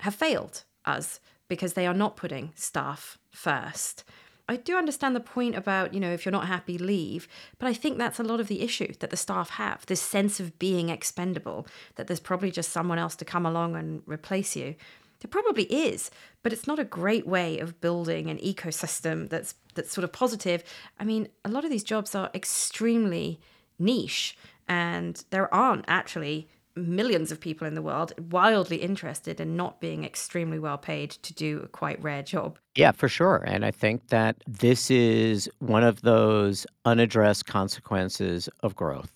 have 0.00 0.14
failed 0.14 0.64
us 0.84 1.20
because 1.48 1.74
they 1.74 1.86
are 1.86 1.94
not 1.94 2.16
putting 2.16 2.52
staff 2.56 3.18
first 3.30 4.04
I 4.48 4.56
do 4.56 4.76
understand 4.76 5.14
the 5.14 5.20
point 5.20 5.54
about, 5.54 5.94
you 5.94 6.00
know, 6.00 6.12
if 6.12 6.24
you're 6.24 6.32
not 6.32 6.46
happy, 6.46 6.76
leave. 6.76 7.28
But 7.58 7.68
I 7.68 7.74
think 7.74 7.96
that's 7.96 8.18
a 8.18 8.24
lot 8.24 8.40
of 8.40 8.48
the 8.48 8.62
issue 8.62 8.92
that 8.98 9.10
the 9.10 9.16
staff 9.16 9.50
have 9.50 9.86
this 9.86 10.02
sense 10.02 10.40
of 10.40 10.58
being 10.58 10.88
expendable, 10.88 11.66
that 11.94 12.06
there's 12.06 12.20
probably 12.20 12.50
just 12.50 12.70
someone 12.70 12.98
else 12.98 13.14
to 13.16 13.24
come 13.24 13.46
along 13.46 13.76
and 13.76 14.02
replace 14.06 14.56
you. 14.56 14.74
There 15.22 15.28
probably 15.28 15.64
is, 15.64 16.10
but 16.42 16.52
it's 16.52 16.66
not 16.66 16.80
a 16.80 16.84
great 16.84 17.26
way 17.26 17.58
of 17.60 17.80
building 17.80 18.28
an 18.28 18.38
ecosystem 18.38 19.28
that's 19.28 19.54
that's 19.74 19.92
sort 19.92 20.04
of 20.04 20.12
positive. 20.12 20.64
I 20.98 21.04
mean, 21.04 21.28
a 21.44 21.48
lot 21.48 21.64
of 21.64 21.70
these 21.70 21.84
jobs 21.84 22.14
are 22.14 22.30
extremely 22.34 23.40
niche 23.78 24.36
and 24.68 25.24
there 25.30 25.52
aren't 25.54 25.84
actually 25.88 26.48
millions 26.74 27.30
of 27.30 27.40
people 27.40 27.66
in 27.66 27.74
the 27.74 27.82
world 27.82 28.12
wildly 28.30 28.78
interested 28.78 29.40
in 29.40 29.56
not 29.56 29.80
being 29.80 30.04
extremely 30.04 30.58
well 30.58 30.78
paid 30.78 31.10
to 31.10 31.32
do 31.34 31.60
a 31.60 31.68
quite 31.68 32.02
rare 32.02 32.22
job. 32.22 32.58
Yeah, 32.74 32.92
for 32.92 33.08
sure. 33.08 33.44
And 33.46 33.64
I 33.64 33.70
think 33.70 34.08
that 34.08 34.42
this 34.46 34.90
is 34.90 35.48
one 35.58 35.84
of 35.84 36.02
those 36.02 36.66
unaddressed 36.84 37.46
consequences 37.46 38.48
of 38.60 38.74
growth. 38.74 39.12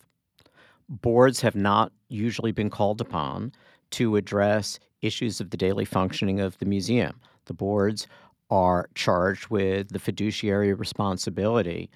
Boards 0.89 1.41
have 1.41 1.57
not 1.57 1.93
usually 2.09 2.53
been 2.53 2.71
called 2.71 3.01
upon 3.01 3.53
to 3.93 4.17
address 4.17 4.79
issues 5.03 5.41
of 5.41 5.51
the 5.51 5.57
daily 5.57 5.85
mm-hmm. 5.85 5.93
functioning 5.93 6.41
of 6.41 6.59
the 6.59 6.67
museum. 6.67 7.21
The 7.47 7.55
boards 7.55 8.07
are 8.51 8.89
charged 8.95 9.49
with 9.49 9.89
the 9.89 9.99
fiduciary 9.99 10.73
responsibility 10.73 11.91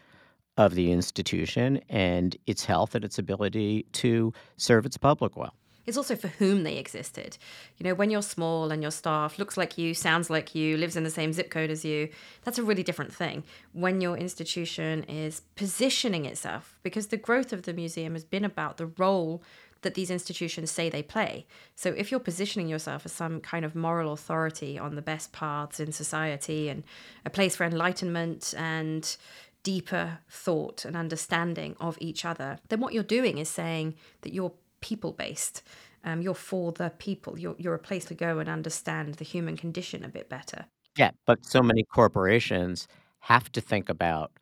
of 0.57 0.75
the 0.75 0.93
institution 0.93 1.81
and 1.89 2.37
its 2.47 2.65
health 2.65 2.95
and 2.95 3.05
its 3.05 3.19
ability 3.19 3.87
to 3.93 4.33
serve 4.57 4.85
its 4.85 4.97
public 4.97 5.37
well. 5.37 5.55
It's 5.87 5.97
also 5.97 6.15
for 6.15 6.29
whom 6.29 6.63
they 6.63 6.77
existed. 6.77 7.39
You 7.79 7.85
know, 7.85 7.95
when 7.95 8.11
you're 8.11 8.23
small 8.23 8.71
and 8.71 8.83
your 8.83 8.91
staff 8.91 9.39
looks 9.39 9.57
like 9.57 9.79
you, 9.79 9.95
sounds 9.95 10.29
like 10.29 10.55
you, 10.55 10.77
lives 10.77 10.95
in 10.97 11.05
the 11.05 11.11
same 11.11 11.33
zip 11.33 11.51
code 11.51 11.71
as 11.71 11.85
you, 11.85 12.11
that's 12.45 12.59
a 12.59 12.63
really 12.63 12.83
different 12.83 13.15
thing. 13.15 13.43
When 13.73 14.01
your 14.01 14.17
institution 14.17 15.05
is 15.05 15.43
positioning 15.57 16.27
itself, 16.27 16.79
because 16.83 17.09
the 17.09 17.17
growth 17.17 17.53
of 17.53 17.63
the 17.63 17.73
museum 17.73 18.13
has 18.13 18.25
been 18.25 18.45
about 18.45 18.77
the 18.77 18.87
role 18.87 19.43
that 19.83 19.95
these 19.95 20.11
institutions 20.11 20.71
say 20.71 20.89
they 20.89 21.03
play. 21.03 21.47
So 21.75 21.91
if 21.91 22.11
you're 22.11 22.21
positioning 22.21 22.69
yourself 22.69 23.07
as 23.07 23.13
some 23.13 23.41
kind 23.41 23.65
of 23.65 23.75
moral 23.75 24.13
authority 24.13 24.79
on 24.79 24.95
the 24.95 25.03
best 25.03 25.33
paths 25.33 25.81
in 25.81 25.93
society 25.93 26.69
and 26.69 26.85
a 27.25 27.31
place 27.31 27.57
for 27.57 27.65
enlightenment 27.65 28.55
and 28.57 29.17
deeper 29.63 30.19
thought 30.29 30.85
and 30.85 30.97
understanding 30.97 31.77
of 31.81 31.97
each 32.01 32.25
other, 32.25 32.59
then 32.69 32.81
what 32.81 32.93
you're 32.93 33.03
doing 33.03 33.39
is 33.39 33.49
saying 33.49 33.95
that 34.23 34.33
you're 34.33 34.53
people 34.81 35.13
based. 35.13 35.63
Um, 36.03 36.23
you're 36.23 36.35
for 36.35 36.73
the 36.73 36.91
people. 36.99 37.39
You're, 37.39 37.57
you're 37.59 37.75
a 37.75 37.79
place 37.79 38.07
to 38.07 38.15
go 38.15 38.39
and 38.39 38.49
understand 38.49 39.15
the 39.15 39.25
human 39.25 39.57
condition 39.57 40.03
a 40.03 40.09
bit 40.09 40.29
better. 40.31 40.65
Yeah, 40.97 41.11
but 41.27 41.45
so 41.45 41.63
many 41.63 41.85
corporations 41.85 42.89
have 43.21 43.53
to 43.53 43.61
think 43.61 43.89
about 43.89 44.33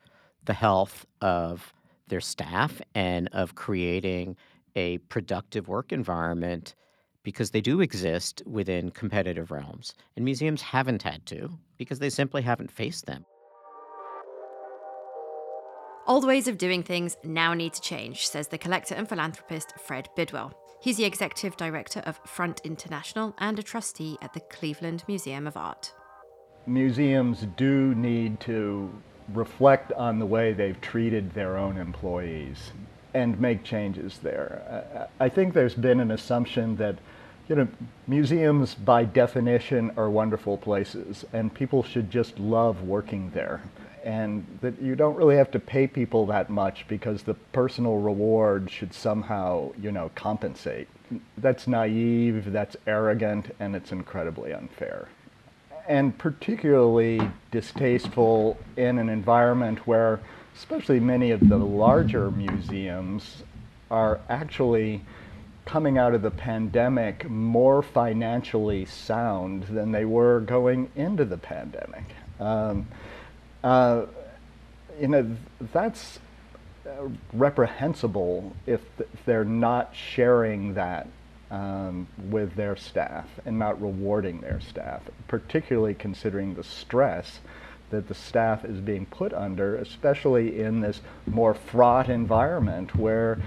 the 0.45 0.53
health 0.53 1.05
of 1.21 1.73
their 2.07 2.21
staff 2.21 2.81
and 2.95 3.29
of 3.33 3.55
creating 3.55 4.35
a 4.79 4.97
productive 5.09 5.67
work 5.67 5.91
environment 5.91 6.73
because 7.23 7.51
they 7.51 7.59
do 7.61 7.81
exist 7.81 8.41
within 8.45 8.91
competitive 8.91 9.51
realms. 9.51 9.93
And 10.15 10.23
museums 10.23 10.61
haven't 10.61 11.03
had 11.03 11.25
to 11.27 11.49
because 11.77 11.99
they 11.99 12.09
simply 12.09 12.41
haven't 12.41 12.71
faced 12.71 13.05
them. 13.05 13.25
Old 16.07 16.25
ways 16.25 16.47
of 16.47 16.57
doing 16.57 16.81
things 16.81 17.17
now 17.23 17.53
need 17.53 17.73
to 17.73 17.81
change, 17.81 18.27
says 18.27 18.47
the 18.47 18.57
collector 18.57 18.95
and 18.95 19.07
philanthropist 19.07 19.73
Fred 19.85 20.07
Bidwell. 20.15 20.53
He's 20.81 20.97
the 20.97 21.05
executive 21.05 21.57
director 21.57 21.99
of 22.05 22.21
Front 22.25 22.61
International 22.63 23.35
and 23.37 23.59
a 23.59 23.63
trustee 23.63 24.17
at 24.21 24.33
the 24.33 24.39
Cleveland 24.39 25.03
Museum 25.07 25.45
of 25.45 25.57
Art. 25.57 25.93
Museums 26.65 27.45
do 27.57 27.93
need 27.95 28.39
to 28.39 28.89
reflect 29.33 29.91
on 29.93 30.19
the 30.19 30.25
way 30.25 30.53
they've 30.53 30.79
treated 30.81 31.31
their 31.33 31.57
own 31.57 31.77
employees 31.77 32.71
and 33.13 33.39
make 33.39 33.63
changes 33.63 34.19
there. 34.19 35.07
I 35.19 35.29
think 35.29 35.53
there's 35.53 35.75
been 35.75 35.99
an 35.99 36.11
assumption 36.11 36.75
that 36.77 36.97
you 37.47 37.55
know, 37.55 37.67
museums 38.07 38.75
by 38.75 39.03
definition 39.03 39.91
are 39.97 40.09
wonderful 40.09 40.57
places 40.57 41.25
and 41.33 41.51
people 41.51 41.81
should 41.81 42.11
just 42.11 42.37
love 42.37 42.83
working 42.83 43.31
there 43.33 43.61
and 44.03 44.45
that 44.61 44.81
you 44.81 44.95
don't 44.95 45.15
really 45.15 45.35
have 45.35 45.51
to 45.51 45.59
pay 45.59 45.87
people 45.87 46.25
that 46.27 46.49
much 46.49 46.85
because 46.87 47.23
the 47.23 47.33
personal 47.33 47.97
reward 47.97 48.69
should 48.69 48.93
somehow, 48.93 49.71
you 49.81 49.91
know, 49.91 50.09
compensate. 50.15 50.87
That's 51.37 51.67
naive, 51.67 52.51
that's 52.51 52.77
arrogant, 52.87 53.53
and 53.59 53.75
it's 53.75 53.91
incredibly 53.91 54.53
unfair. 54.53 55.07
And 55.87 56.17
particularly 56.17 57.19
distasteful 57.51 58.57
in 58.77 58.99
an 58.99 59.09
environment 59.09 59.85
where, 59.87 60.19
especially 60.59 60.99
many 60.99 61.31
of 61.31 61.39
the 61.47 61.57
larger 61.57 62.29
museums, 62.29 63.43
are 63.89 64.19
actually 64.27 65.01
coming 65.63 65.97
out 65.97 66.13
of 66.13 66.21
the 66.21 66.31
pandemic 66.31 67.29
more 67.29 67.81
financially 67.81 68.83
sound 68.83 69.63
than 69.63 69.93
they 69.93 70.03
were 70.03 70.41
going 70.41 70.91
into 70.95 71.23
the 71.23 71.37
pandemic. 71.37 72.03
Um, 72.41 72.87
uh, 73.63 74.05
you 74.99 75.07
know, 75.07 75.37
that's 75.71 76.19
uh, 76.85 77.07
reprehensible 77.31 78.53
if, 78.67 78.81
they're 79.25 79.45
not 79.45 79.95
sharing 79.95 80.73
that 80.73 81.07
um, 81.51 82.05
with 82.29 82.53
their 82.55 82.75
staff 82.75 83.27
and 83.45 83.57
not 83.57 83.81
rewarding 83.81 84.41
their 84.41 84.59
staff, 84.59 85.03
particularly 85.29 85.93
considering 85.93 86.53
the 86.55 86.63
stress 86.65 87.39
that 87.89 88.07
the 88.07 88.13
staff 88.13 88.65
is 88.65 88.79
being 88.79 89.05
put 89.05 89.33
under, 89.33 89.75
especially 89.77 90.61
in 90.61 90.79
this 90.81 91.01
more 91.25 91.53
fraught 91.53 92.09
environment 92.09 92.95
where 92.95 93.39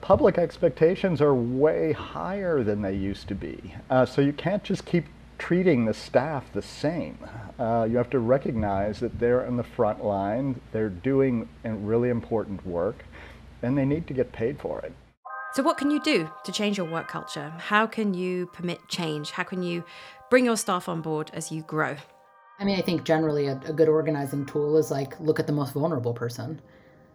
public 0.00 0.36
expectations 0.36 1.20
are 1.22 1.34
way 1.34 1.92
higher 1.92 2.62
than 2.62 2.82
they 2.82 2.94
used 2.94 3.26
to 3.28 3.34
be. 3.34 3.74
Uh, 3.88 4.04
so 4.04 4.20
you 4.20 4.32
can't 4.32 4.62
just 4.62 4.84
keep 4.84 5.06
treating 5.38 5.84
the 5.84 5.94
staff 5.94 6.44
the 6.52 6.62
same. 6.62 7.18
Uh, 7.58 7.86
you 7.88 7.96
have 7.96 8.10
to 8.10 8.18
recognize 8.18 9.00
that 9.00 9.18
they're 9.18 9.44
in 9.44 9.56
the 9.56 9.62
front 9.62 10.04
line, 10.04 10.60
they're 10.72 10.88
doing 10.88 11.48
really 11.64 12.10
important 12.10 12.64
work, 12.66 13.04
and 13.62 13.76
they 13.76 13.84
need 13.84 14.06
to 14.06 14.14
get 14.14 14.30
paid 14.32 14.60
for 14.60 14.80
it. 14.80 14.92
So, 15.54 15.62
what 15.62 15.78
can 15.78 15.90
you 15.90 16.02
do 16.02 16.28
to 16.44 16.52
change 16.52 16.76
your 16.78 16.90
work 16.90 17.08
culture? 17.08 17.50
How 17.58 17.86
can 17.86 18.12
you 18.12 18.46
permit 18.46 18.80
change? 18.88 19.30
How 19.30 19.44
can 19.44 19.62
you 19.62 19.84
bring 20.28 20.44
your 20.44 20.56
staff 20.56 20.88
on 20.88 21.00
board 21.00 21.30
as 21.32 21.52
you 21.52 21.62
grow? 21.62 21.96
I 22.58 22.64
mean, 22.64 22.78
I 22.78 22.82
think 22.82 23.04
generally 23.04 23.48
a, 23.48 23.60
a 23.66 23.72
good 23.72 23.88
organizing 23.88 24.46
tool 24.46 24.76
is 24.76 24.90
like 24.90 25.18
look 25.20 25.40
at 25.40 25.46
the 25.46 25.52
most 25.52 25.72
vulnerable 25.72 26.14
person. 26.14 26.60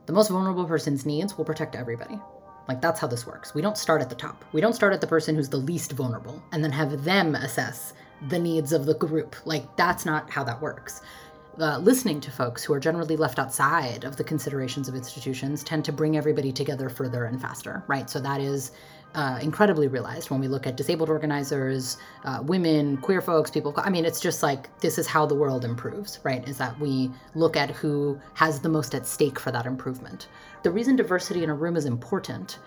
The 0.05 0.13
most 0.13 0.29
vulnerable 0.29 0.65
person's 0.65 1.05
needs 1.05 1.37
will 1.37 1.45
protect 1.45 1.75
everybody. 1.75 2.19
Like 2.67 2.81
that's 2.81 2.99
how 2.99 3.07
this 3.07 3.25
works. 3.25 3.55
We 3.55 3.61
don't 3.61 3.77
start 3.77 4.01
at 4.01 4.09
the 4.09 4.15
top. 4.15 4.45
We 4.51 4.61
don't 4.61 4.73
start 4.73 4.93
at 4.93 5.01
the 5.01 5.07
person 5.07 5.35
who's 5.35 5.49
the 5.49 5.57
least 5.57 5.93
vulnerable 5.93 6.41
and 6.51 6.63
then 6.63 6.71
have 6.71 7.03
them 7.03 7.35
assess 7.35 7.93
the 8.27 8.39
needs 8.39 8.73
of 8.73 8.85
the 8.85 8.95
group. 8.95 9.35
Like, 9.45 9.75
that's 9.75 10.05
not 10.05 10.29
how 10.29 10.43
that 10.43 10.61
works. 10.61 11.01
Uh, 11.59 11.77
listening 11.79 12.21
to 12.21 12.31
folks 12.31 12.63
who 12.63 12.73
are 12.73 12.79
generally 12.79 13.17
left 13.17 13.39
outside 13.39 14.03
of 14.03 14.15
the 14.15 14.23
considerations 14.23 14.87
of 14.87 14.95
institutions 14.95 15.63
tend 15.63 15.83
to 15.85 15.91
bring 15.91 16.15
everybody 16.15 16.51
together 16.51 16.89
further 16.89 17.25
and 17.25 17.41
faster, 17.41 17.83
right? 17.87 18.09
So 18.09 18.19
that 18.21 18.39
is 18.39 18.71
uh, 19.15 19.39
incredibly 19.41 19.87
realized 19.87 20.29
when 20.29 20.39
we 20.39 20.47
look 20.47 20.67
at 20.67 20.77
disabled 20.77 21.09
organizers, 21.09 21.97
uh, 22.25 22.39
women, 22.43 22.97
queer 22.97 23.21
folks, 23.21 23.49
people. 23.49 23.73
I 23.77 23.89
mean, 23.89 24.05
it's 24.05 24.19
just 24.19 24.43
like 24.43 24.69
this 24.79 24.97
is 24.97 25.07
how 25.07 25.25
the 25.25 25.35
world 25.35 25.65
improves, 25.65 26.19
right? 26.23 26.47
Is 26.47 26.57
that 26.57 26.79
we 26.79 27.11
look 27.33 27.57
at 27.57 27.71
who 27.71 28.19
has 28.35 28.59
the 28.59 28.69
most 28.69 28.93
at 28.93 29.07
stake 29.07 29.39
for 29.39 29.51
that 29.51 29.65
improvement, 29.65 30.27
The 30.63 30.71
reason 30.71 30.95
diversity 30.95 31.43
in 31.43 31.49
a 31.49 31.55
room 31.55 31.75
is 31.75 31.85
important 31.85 32.59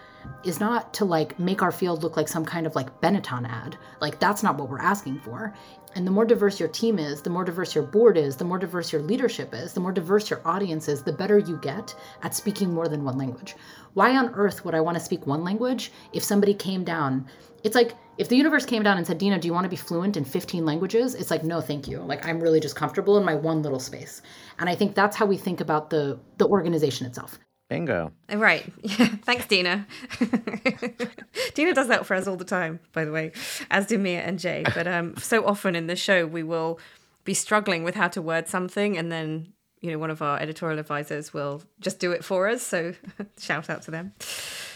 is 0.45 0.61
not 0.61 0.93
to 0.95 1.05
like 1.05 1.39
make 1.39 1.63
our 1.63 1.73
field 1.73 2.03
look 2.03 2.17
like 2.17 2.29
some 2.29 2.45
kind 2.45 2.67
of 2.67 2.75
like 2.75 3.01
Benetton 3.01 3.49
ad. 3.49 3.77
Like 4.01 4.19
that's 4.19 4.43
not 4.43 4.57
what 4.57 4.69
we're 4.69 4.81
asking 4.81 5.21
for. 5.21 5.55
And 5.95 6.07
the 6.07 6.11
more 6.11 6.25
diverse 6.25 6.59
your 6.59 6.71
team 6.71 6.99
is, 6.99 7.21
the 7.21 7.31
more 7.31 7.45
diverse 7.45 7.75
your 7.75 7.85
board 7.85 8.17
is, 8.17 8.37
the 8.37 8.45
more 8.45 8.59
diverse 8.59 8.93
your 8.93 9.03
leadership 9.03 9.55
is, 9.55 9.75
the 9.75 9.81
more 9.81 9.93
diverse 9.93 10.31
your 10.31 10.41
audience 10.47 10.89
is, 10.89 11.03
the 11.03 11.13
better 11.13 11.39
you 11.39 11.59
get 11.59 11.95
at 12.23 12.35
speaking 12.35 12.73
more 12.73 12.89
than 12.89 13.05
one 13.05 13.19
language. 13.19 13.55
Why 13.93 14.17
on 14.17 14.35
earth 14.35 14.65
would 14.65 14.75
I 14.75 14.81
want 14.81 14.97
to 14.97 15.05
speak 15.05 15.27
one 15.27 15.45
language 15.45 15.93
if 16.15 16.25
somebody 16.25 16.55
came 16.55 16.83
down? 16.83 17.27
It's 17.63 17.75
like 17.75 17.95
if 18.17 18.29
the 18.29 18.37
universe 18.37 18.65
came 18.65 18.83
down 18.83 18.97
and 18.97 19.07
said, 19.07 19.19
Deana, 19.19 19.39
do 19.39 19.47
you 19.47 19.53
want 19.53 19.65
to 19.65 19.71
be 19.71 19.77
fluent 19.77 20.17
in 20.17 20.25
15 20.25 20.65
languages? 20.65 21.15
It's 21.15 21.31
like, 21.31 21.45
no, 21.45 21.61
thank 21.61 21.87
you. 21.87 22.01
Like 22.01 22.27
I'm 22.27 22.41
really 22.41 22.61
just 22.61 22.75
comfortable 22.75 23.19
in 23.19 23.25
my 23.25 23.35
one 23.35 23.63
little 23.63 23.81
space. 23.81 24.23
And 24.59 24.69
I 24.69 24.75
think 24.75 24.95
that's 24.95 25.17
how 25.17 25.27
we 25.27 25.37
think 25.37 25.61
about 25.61 25.91
the 25.91 26.19
the 26.39 26.47
organization 26.47 27.07
itself. 27.07 27.39
Bingo. 27.73 28.13
Right. 28.31 28.71
Yeah. 28.83 29.07
Thanks, 29.25 29.47
Deana. 29.47 29.87
Deana 31.55 31.73
does 31.73 31.89
that 31.89 32.05
for 32.05 32.15
us 32.15 32.27
all 32.27 32.37
the 32.37 32.45
time, 32.45 32.81
by 32.93 33.05
the 33.05 33.13
way, 33.13 33.33
as 33.71 33.87
do 33.87 33.97
Mia 33.97 34.21
and 34.21 34.39
Jay. 34.39 34.65
But 34.75 34.87
um, 34.87 35.17
so 35.19 35.47
often 35.47 35.75
in 35.75 35.87
the 35.87 35.97
show, 35.97 36.27
we 36.27 36.43
will 36.43 36.79
be 37.25 37.33
struggling 37.33 37.85
with 37.85 37.95
how 37.95 38.09
to 38.09 38.21
word 38.21 38.49
something, 38.49 38.99
and 38.99 39.11
then 39.11 39.53
you 39.81 39.91
know 39.91 39.99
one 39.99 40.11
of 40.11 40.21
our 40.21 40.39
editorial 40.39 40.79
advisors 40.79 41.33
will 41.33 41.63
just 41.81 41.99
do 42.01 42.13
it 42.13 42.25
for 42.25 42.49
us. 42.49 42.63
So 42.63 42.95
shout 43.39 43.71
out 43.71 43.83
to 43.83 43.91
them. 43.91 44.13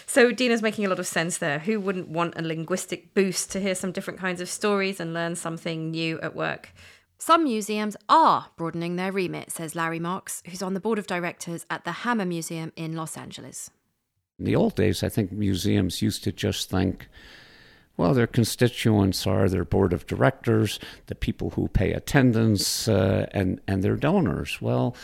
So 0.06 0.32
Deana's 0.32 0.62
making 0.62 0.86
a 0.86 0.88
lot 0.88 0.98
of 1.00 1.06
sense 1.06 1.38
there. 1.38 1.58
Who 1.58 1.78
wouldn't 1.80 2.08
want 2.08 2.34
a 2.38 2.42
linguistic 2.42 3.12
boost 3.12 3.52
to 3.52 3.60
hear 3.60 3.74
some 3.74 3.92
different 3.92 4.20
kinds 4.20 4.40
of 4.40 4.48
stories 4.48 5.00
and 5.00 5.12
learn 5.12 5.36
something 5.36 5.90
new 5.90 6.18
at 6.20 6.34
work? 6.34 6.70
Some 7.18 7.44
museums 7.44 7.96
are 8.08 8.48
broadening 8.56 8.96
their 8.96 9.10
remit, 9.10 9.50
says 9.50 9.74
Larry 9.74 9.98
Marx, 9.98 10.42
who's 10.46 10.62
on 10.62 10.74
the 10.74 10.80
board 10.80 10.98
of 10.98 11.06
directors 11.06 11.64
at 11.70 11.84
the 11.84 11.92
Hammer 11.92 12.26
Museum 12.26 12.72
in 12.76 12.94
Los 12.94 13.16
Angeles. 13.16 13.70
In 14.38 14.44
the 14.44 14.54
old 14.54 14.76
days, 14.76 15.02
I 15.02 15.08
think 15.08 15.32
museums 15.32 16.02
used 16.02 16.22
to 16.24 16.32
just 16.32 16.68
think, 16.68 17.08
well, 17.96 18.12
their 18.12 18.26
constituents 18.26 19.26
are 19.26 19.48
their 19.48 19.64
board 19.64 19.94
of 19.94 20.06
directors, 20.06 20.78
the 21.06 21.14
people 21.14 21.50
who 21.50 21.68
pay 21.68 21.92
attendance, 21.92 22.86
uh, 22.86 23.26
and, 23.32 23.62
and 23.66 23.82
their 23.82 23.96
donors. 23.96 24.60
Well, 24.60 24.94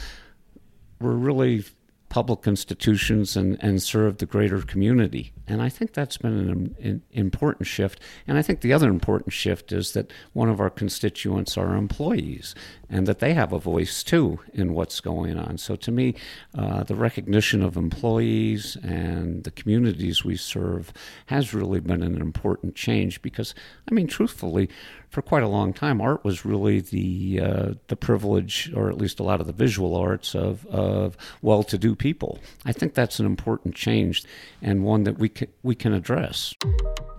we're 1.00 1.12
really 1.12 1.64
public 2.12 2.46
institutions 2.46 3.38
and, 3.38 3.56
and 3.64 3.82
serve 3.82 4.18
the 4.18 4.26
greater 4.26 4.60
community. 4.60 5.32
And 5.46 5.62
I 5.62 5.70
think 5.70 5.94
that's 5.94 6.18
been 6.18 6.34
an, 6.34 6.76
an, 6.78 7.02
important 7.10 7.66
shift. 7.66 8.00
And 8.28 8.36
I 8.36 8.42
think 8.42 8.60
the 8.60 8.74
other 8.74 8.90
important 8.90 9.32
shift 9.32 9.72
is 9.72 9.92
that 9.92 10.12
one 10.34 10.50
of 10.50 10.60
our 10.60 10.68
constituents 10.68 11.56
are 11.56 11.74
employees 11.74 12.54
and 12.92 13.06
that 13.06 13.20
they 13.20 13.32
have 13.32 13.52
a 13.52 13.58
voice 13.58 14.04
too 14.04 14.38
in 14.52 14.74
what's 14.74 15.00
going 15.00 15.38
on. 15.38 15.56
So 15.56 15.74
to 15.76 15.90
me, 15.90 16.14
uh, 16.54 16.84
the 16.84 16.94
recognition 16.94 17.62
of 17.62 17.76
employees 17.76 18.76
and 18.82 19.42
the 19.44 19.50
communities 19.50 20.24
we 20.24 20.36
serve 20.36 20.92
has 21.26 21.54
really 21.54 21.80
been 21.80 22.02
an 22.02 22.20
important 22.20 22.74
change 22.74 23.22
because, 23.22 23.54
I 23.90 23.94
mean, 23.94 24.06
truthfully, 24.06 24.68
for 25.08 25.22
quite 25.22 25.42
a 25.42 25.48
long 25.48 25.72
time, 25.72 26.00
art 26.00 26.22
was 26.22 26.44
really 26.44 26.80
the 26.80 27.40
uh, 27.40 27.68
the 27.88 27.96
privilege, 27.96 28.72
or 28.74 28.88
at 28.88 28.98
least 28.98 29.20
a 29.20 29.22
lot 29.22 29.40
of 29.40 29.46
the 29.46 29.52
visual 29.52 29.96
arts 29.96 30.34
of 30.34 30.66
of 30.66 31.16
well-to-do 31.40 31.94
people. 31.94 32.38
I 32.64 32.72
think 32.72 32.94
that's 32.94 33.18
an 33.18 33.26
important 33.26 33.74
change, 33.74 34.24
and 34.60 34.84
one 34.84 35.04
that 35.04 35.18
we 35.18 35.30
we 35.62 35.74
can 35.74 35.92
address. 35.92 36.54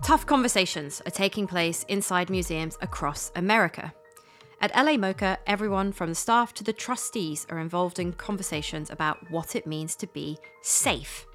Tough 0.02 0.26
conversations 0.26 1.02
are 1.06 1.10
taking 1.10 1.46
place 1.46 1.84
inside 1.88 2.30
museums 2.30 2.76
across 2.80 3.32
America. 3.36 3.92
At 4.64 4.74
LA 4.74 4.92
MoCA, 4.92 5.36
everyone 5.46 5.92
from 5.92 6.08
the 6.08 6.14
staff 6.14 6.54
to 6.54 6.64
the 6.64 6.72
trustees 6.72 7.46
are 7.50 7.58
involved 7.58 7.98
in 7.98 8.14
conversations 8.14 8.88
about 8.88 9.30
what 9.30 9.54
it 9.54 9.66
means 9.66 9.94
to 9.96 10.06
be 10.06 10.38
safe. 10.62 11.26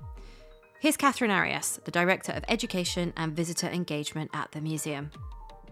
Here's 0.79 0.97
Catherine 0.97 1.29
Arias, 1.29 1.79
the 1.85 1.91
Director 1.91 2.31
of 2.31 2.43
Education 2.47 3.13
and 3.15 3.35
Visitor 3.35 3.67
Engagement 3.67 4.31
at 4.33 4.51
the 4.51 4.61
museum 4.61 5.11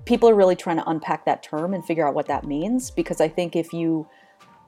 people 0.05 0.29
are 0.29 0.35
really 0.35 0.55
trying 0.55 0.77
to 0.77 0.87
unpack 0.87 1.25
that 1.25 1.41
term 1.41 1.73
and 1.73 1.83
figure 1.83 2.07
out 2.07 2.13
what 2.13 2.27
that 2.27 2.45
means 2.45 2.91
because 2.91 3.19
I 3.19 3.27
think 3.27 3.55
if 3.55 3.73
you 3.73 4.07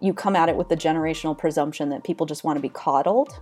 you 0.01 0.11
come 0.11 0.35
at 0.35 0.49
it 0.49 0.55
with 0.55 0.67
the 0.67 0.75
generational 0.75 1.37
presumption 1.37 1.89
that 1.89 2.03
people 2.03 2.25
just 2.25 2.43
want 2.43 2.57
to 2.57 2.61
be 2.61 2.69
coddled, 2.69 3.39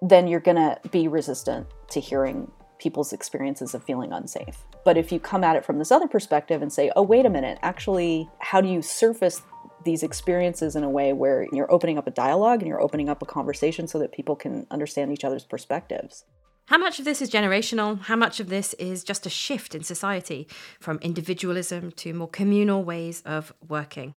then 0.00 0.26
you're 0.26 0.40
going 0.40 0.56
to 0.56 0.78
be 0.90 1.06
resistant 1.06 1.66
to 1.90 2.00
hearing 2.00 2.50
people's 2.82 3.12
experiences 3.12 3.74
of 3.74 3.84
feeling 3.84 4.12
unsafe. 4.12 4.64
But 4.84 4.96
if 4.96 5.12
you 5.12 5.20
come 5.20 5.44
at 5.44 5.54
it 5.54 5.64
from 5.64 5.78
this 5.78 5.92
other 5.92 6.08
perspective 6.08 6.62
and 6.62 6.72
say, 6.72 6.90
"Oh, 6.96 7.02
wait 7.02 7.24
a 7.24 7.30
minute, 7.30 7.58
actually, 7.62 8.28
how 8.40 8.60
do 8.60 8.68
you 8.68 8.82
surface 8.82 9.42
these 9.84 10.02
experiences 10.02 10.74
in 10.74 10.84
a 10.84 10.90
way 10.90 11.12
where 11.12 11.46
you're 11.52 11.72
opening 11.72 11.98
up 11.98 12.06
a 12.06 12.10
dialogue 12.10 12.60
and 12.60 12.68
you're 12.68 12.82
opening 12.82 13.08
up 13.08 13.22
a 13.22 13.26
conversation 13.26 13.86
so 13.86 13.98
that 14.00 14.12
people 14.12 14.34
can 14.34 14.66
understand 14.70 15.12
each 15.12 15.24
other's 15.24 15.44
perspectives?" 15.44 16.24
How 16.66 16.78
much 16.78 16.98
of 16.98 17.04
this 17.04 17.20
is 17.20 17.30
generational? 17.30 18.00
How 18.02 18.16
much 18.16 18.40
of 18.40 18.48
this 18.48 18.74
is 18.74 19.04
just 19.04 19.26
a 19.26 19.30
shift 19.30 19.74
in 19.74 19.82
society 19.82 20.48
from 20.80 20.98
individualism 21.02 21.92
to 21.92 22.14
more 22.14 22.28
communal 22.28 22.82
ways 22.84 23.22
of 23.26 23.52
working? 23.68 24.14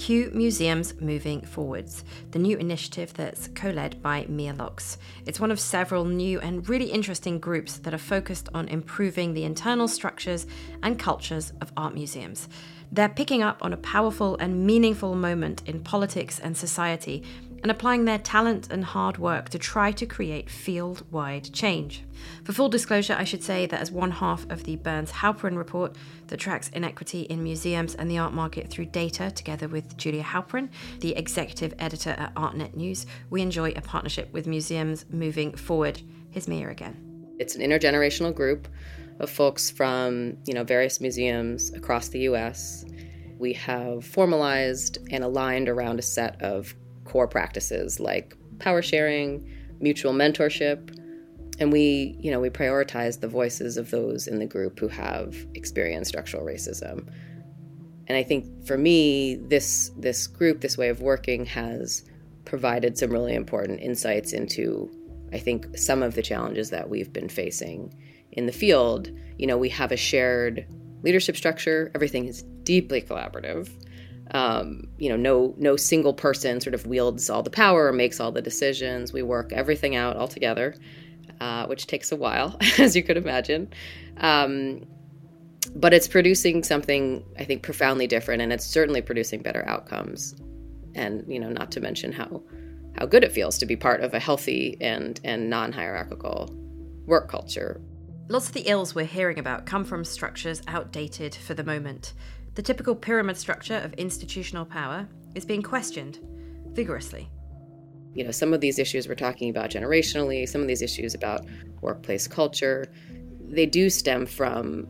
Q 0.00 0.30
Museums 0.32 0.98
Moving 0.98 1.42
Forwards, 1.42 2.06
the 2.30 2.38
new 2.38 2.56
initiative 2.56 3.12
that's 3.12 3.48
co 3.48 3.68
led 3.68 4.02
by 4.02 4.24
Mia 4.30 4.54
Locks. 4.54 4.96
It's 5.26 5.38
one 5.38 5.50
of 5.50 5.60
several 5.60 6.06
new 6.06 6.40
and 6.40 6.66
really 6.66 6.86
interesting 6.86 7.38
groups 7.38 7.76
that 7.76 7.92
are 7.92 7.98
focused 7.98 8.48
on 8.54 8.66
improving 8.68 9.34
the 9.34 9.44
internal 9.44 9.88
structures 9.88 10.46
and 10.82 10.98
cultures 10.98 11.52
of 11.60 11.70
art 11.76 11.92
museums. 11.92 12.48
They're 12.90 13.10
picking 13.10 13.42
up 13.42 13.58
on 13.60 13.74
a 13.74 13.76
powerful 13.76 14.38
and 14.38 14.66
meaningful 14.66 15.14
moment 15.14 15.62
in 15.66 15.80
politics 15.80 16.38
and 16.38 16.56
society 16.56 17.22
and 17.62 17.70
applying 17.70 18.04
their 18.04 18.18
talent 18.18 18.68
and 18.70 18.84
hard 18.84 19.18
work 19.18 19.48
to 19.50 19.58
try 19.58 19.92
to 19.92 20.06
create 20.06 20.50
field 20.50 21.04
wide 21.10 21.52
change. 21.52 22.04
For 22.44 22.52
full 22.52 22.68
disclosure, 22.68 23.14
I 23.18 23.24
should 23.24 23.42
say 23.42 23.66
that 23.66 23.80
as 23.80 23.90
one 23.90 24.10
half 24.10 24.48
of 24.50 24.64
the 24.64 24.76
Burns 24.76 25.12
Halperin 25.12 25.56
report 25.56 25.96
that 26.28 26.38
tracks 26.38 26.68
inequity 26.70 27.22
in 27.22 27.42
museums 27.42 27.94
and 27.94 28.10
the 28.10 28.18
art 28.18 28.32
market 28.32 28.68
through 28.70 28.86
data, 28.86 29.30
together 29.30 29.68
with 29.68 29.96
Julia 29.96 30.22
Halperin, 30.22 30.68
the 31.00 31.16
executive 31.16 31.74
editor 31.78 32.10
at 32.10 32.34
ArtNet 32.34 32.74
News, 32.74 33.06
we 33.30 33.42
enjoy 33.42 33.70
a 33.70 33.80
partnership 33.80 34.32
with 34.32 34.46
museums 34.46 35.04
moving 35.10 35.52
forward. 35.52 36.00
Here's 36.30 36.48
Mia 36.48 36.68
again. 36.68 37.10
It's 37.38 37.56
an 37.56 37.62
intergenerational 37.62 38.34
group 38.34 38.68
of 39.20 39.30
folks 39.30 39.70
from 39.70 40.36
you 40.46 40.54
know 40.54 40.64
various 40.64 41.00
museums 41.00 41.72
across 41.74 42.08
the 42.08 42.20
U.S. 42.20 42.84
We 43.38 43.52
have 43.54 44.04
formalized 44.04 44.98
and 45.10 45.22
aligned 45.22 45.68
around 45.68 45.98
a 45.98 46.02
set 46.02 46.40
of 46.42 46.74
core 47.10 47.26
practices 47.26 47.98
like 47.98 48.36
power 48.60 48.82
sharing, 48.82 49.44
mutual 49.80 50.12
mentorship, 50.12 50.96
and 51.58 51.72
we, 51.72 52.16
you 52.20 52.30
know, 52.30 52.38
we 52.38 52.50
prioritize 52.50 53.20
the 53.20 53.26
voices 53.26 53.76
of 53.76 53.90
those 53.90 54.28
in 54.28 54.38
the 54.38 54.46
group 54.46 54.78
who 54.78 54.86
have 54.86 55.34
experienced 55.54 56.08
structural 56.08 56.44
racism. 56.44 57.08
And 58.06 58.16
I 58.16 58.22
think 58.22 58.64
for 58.64 58.78
me, 58.78 59.34
this 59.34 59.90
this 59.98 60.28
group, 60.28 60.60
this 60.60 60.78
way 60.78 60.88
of 60.88 61.02
working 61.02 61.44
has 61.46 62.04
provided 62.44 62.96
some 62.96 63.10
really 63.10 63.34
important 63.34 63.80
insights 63.80 64.32
into 64.32 64.88
I 65.32 65.38
think 65.38 65.76
some 65.76 66.04
of 66.04 66.14
the 66.14 66.22
challenges 66.22 66.70
that 66.70 66.88
we've 66.88 67.12
been 67.12 67.28
facing 67.28 67.92
in 68.32 68.46
the 68.46 68.52
field. 68.52 69.10
You 69.36 69.48
know, 69.48 69.58
we 69.58 69.68
have 69.70 69.90
a 69.90 69.96
shared 69.96 70.64
leadership 71.02 71.36
structure. 71.36 71.90
Everything 71.94 72.26
is 72.26 72.44
deeply 72.62 73.02
collaborative 73.02 73.68
um, 74.32 74.84
you 74.98 75.08
know, 75.08 75.16
no 75.16 75.54
no 75.58 75.76
single 75.76 76.14
person 76.14 76.60
sort 76.60 76.74
of 76.74 76.86
wields 76.86 77.28
all 77.28 77.42
the 77.42 77.50
power 77.50 77.86
or 77.86 77.92
makes 77.92 78.20
all 78.20 78.32
the 78.32 78.42
decisions. 78.42 79.12
We 79.12 79.22
work 79.22 79.52
everything 79.52 79.96
out 79.96 80.16
all 80.16 80.28
together, 80.28 80.74
uh, 81.40 81.66
which 81.66 81.86
takes 81.86 82.12
a 82.12 82.16
while, 82.16 82.56
as 82.78 82.94
you 82.94 83.02
could 83.02 83.16
imagine. 83.16 83.72
Um, 84.18 84.86
but 85.74 85.92
it's 85.92 86.08
producing 86.08 86.62
something 86.62 87.24
I 87.38 87.44
think 87.44 87.62
profoundly 87.62 88.06
different, 88.06 88.42
and 88.42 88.52
it's 88.52 88.64
certainly 88.64 89.02
producing 89.02 89.42
better 89.42 89.64
outcomes. 89.68 90.34
And 90.94 91.24
you 91.28 91.38
know, 91.38 91.50
not 91.50 91.70
to 91.72 91.80
mention 91.80 92.12
how 92.12 92.42
how 92.98 93.06
good 93.06 93.24
it 93.24 93.32
feels 93.32 93.58
to 93.58 93.66
be 93.66 93.76
part 93.76 94.00
of 94.00 94.14
a 94.14 94.18
healthy 94.18 94.76
and 94.80 95.20
and 95.24 95.50
non 95.50 95.72
hierarchical 95.72 96.54
work 97.06 97.28
culture. 97.28 97.80
Lots 98.28 98.46
of 98.46 98.54
the 98.54 98.68
ills 98.68 98.94
we're 98.94 99.06
hearing 99.06 99.40
about 99.40 99.66
come 99.66 99.84
from 99.84 100.04
structures 100.04 100.62
outdated 100.68 101.34
for 101.34 101.54
the 101.54 101.64
moment. 101.64 102.12
The 102.60 102.64
typical 102.64 102.94
pyramid 102.94 103.38
structure 103.38 103.78
of 103.78 103.94
institutional 103.94 104.66
power 104.66 105.08
is 105.34 105.46
being 105.46 105.62
questioned 105.62 106.18
vigorously. 106.74 107.30
You 108.12 108.24
know, 108.24 108.32
some 108.32 108.52
of 108.52 108.60
these 108.60 108.78
issues 108.78 109.08
we're 109.08 109.14
talking 109.14 109.48
about 109.48 109.70
generationally, 109.70 110.46
some 110.46 110.60
of 110.60 110.68
these 110.68 110.82
issues 110.82 111.14
about 111.14 111.46
workplace 111.80 112.28
culture, 112.28 112.92
they 113.48 113.64
do 113.64 113.88
stem 113.88 114.26
from, 114.26 114.86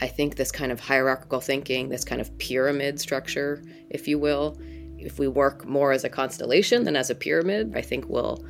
I 0.00 0.06
think, 0.06 0.36
this 0.36 0.50
kind 0.50 0.72
of 0.72 0.80
hierarchical 0.80 1.42
thinking, 1.42 1.90
this 1.90 2.02
kind 2.02 2.18
of 2.18 2.38
pyramid 2.38 2.98
structure, 2.98 3.62
if 3.90 4.08
you 4.08 4.18
will. 4.18 4.58
If 4.96 5.18
we 5.18 5.28
work 5.28 5.66
more 5.66 5.92
as 5.92 6.04
a 6.04 6.08
constellation 6.08 6.84
than 6.84 6.96
as 6.96 7.10
a 7.10 7.14
pyramid, 7.14 7.74
I 7.76 7.82
think 7.82 8.08
we'll 8.08 8.42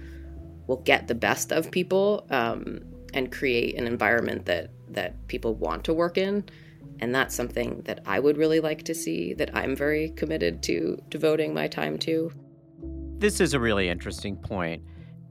we'll 0.68 0.82
get 0.82 1.08
the 1.08 1.16
best 1.16 1.50
of 1.50 1.72
people 1.72 2.28
um, 2.30 2.78
and 3.12 3.32
create 3.32 3.74
an 3.74 3.88
environment 3.88 4.46
that 4.46 4.70
that 4.90 5.26
people 5.26 5.56
want 5.56 5.82
to 5.86 5.92
work 5.92 6.16
in 6.16 6.44
And 7.00 7.14
that's 7.14 7.34
something 7.34 7.82
that 7.86 8.00
I 8.06 8.20
would 8.20 8.36
really 8.36 8.60
like 8.60 8.84
to 8.84 8.94
see, 8.94 9.34
that 9.34 9.50
I'm 9.56 9.74
very 9.74 10.10
committed 10.10 10.62
to 10.64 11.02
devoting 11.08 11.54
my 11.54 11.66
time 11.66 11.98
to. 12.00 12.30
This 13.18 13.40
is 13.40 13.54
a 13.54 13.60
really 13.60 13.88
interesting 13.88 14.36
point. 14.36 14.82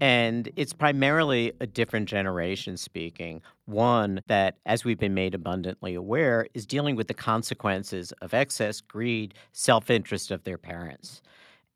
And 0.02 0.50
it's 0.56 0.74
primarily 0.74 1.52
a 1.60 1.68
different 1.68 2.08
generation 2.08 2.78
speaking. 2.78 3.42
One 3.66 4.22
that, 4.28 4.58
as 4.66 4.86
we've 4.86 4.98
been 4.98 5.14
made 5.14 5.36
abundantly 5.36 5.94
aware, 5.94 6.48
is 6.54 6.66
dealing 6.66 6.96
with 6.96 7.08
the 7.08 7.14
consequences 7.14 8.14
of 8.22 8.34
excess 8.34 8.80
greed, 8.80 9.34
self 9.52 9.90
interest 9.90 10.32
of 10.32 10.44
their 10.46 10.58
parents. 10.58 11.22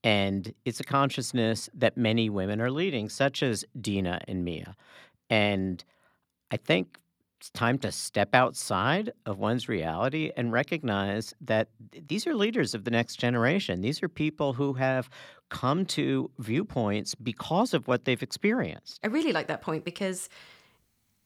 And 0.06 0.54
it's 0.66 0.80
a 0.80 0.86
consciousness 0.86 1.70
that 1.74 1.98
many 1.98 2.30
women 2.30 2.62
are 2.62 2.72
leading, 2.72 3.10
such 3.10 3.44
as 3.44 3.66
Deana 3.80 4.22
and 4.28 4.44
Mia. 4.44 4.76
And 5.30 5.84
I 6.52 6.58
think 6.58 7.00
time 7.50 7.78
to 7.80 7.92
step 7.92 8.34
outside 8.34 9.12
of 9.26 9.38
one's 9.40 9.68
reality 9.68 10.32
and 10.36 10.52
recognize 10.52 11.34
that 11.42 11.68
these 12.08 12.26
are 12.28 12.36
leaders 12.36 12.74
of 12.74 12.84
the 12.84 12.92
next 12.92 13.18
generation. 13.18 13.82
These 13.82 14.02
are 14.04 14.10
people 14.10 14.54
who 14.54 14.74
have 14.74 15.10
come 15.50 15.86
to 15.86 16.32
viewpoints 16.40 17.16
because 17.16 17.74
of 17.74 17.88
what 17.88 18.06
they've 18.06 18.24
experienced. 18.24 19.00
I 19.04 19.08
really 19.08 19.34
like 19.34 19.48
that 19.48 19.62
point 19.62 19.86
because 19.86 20.30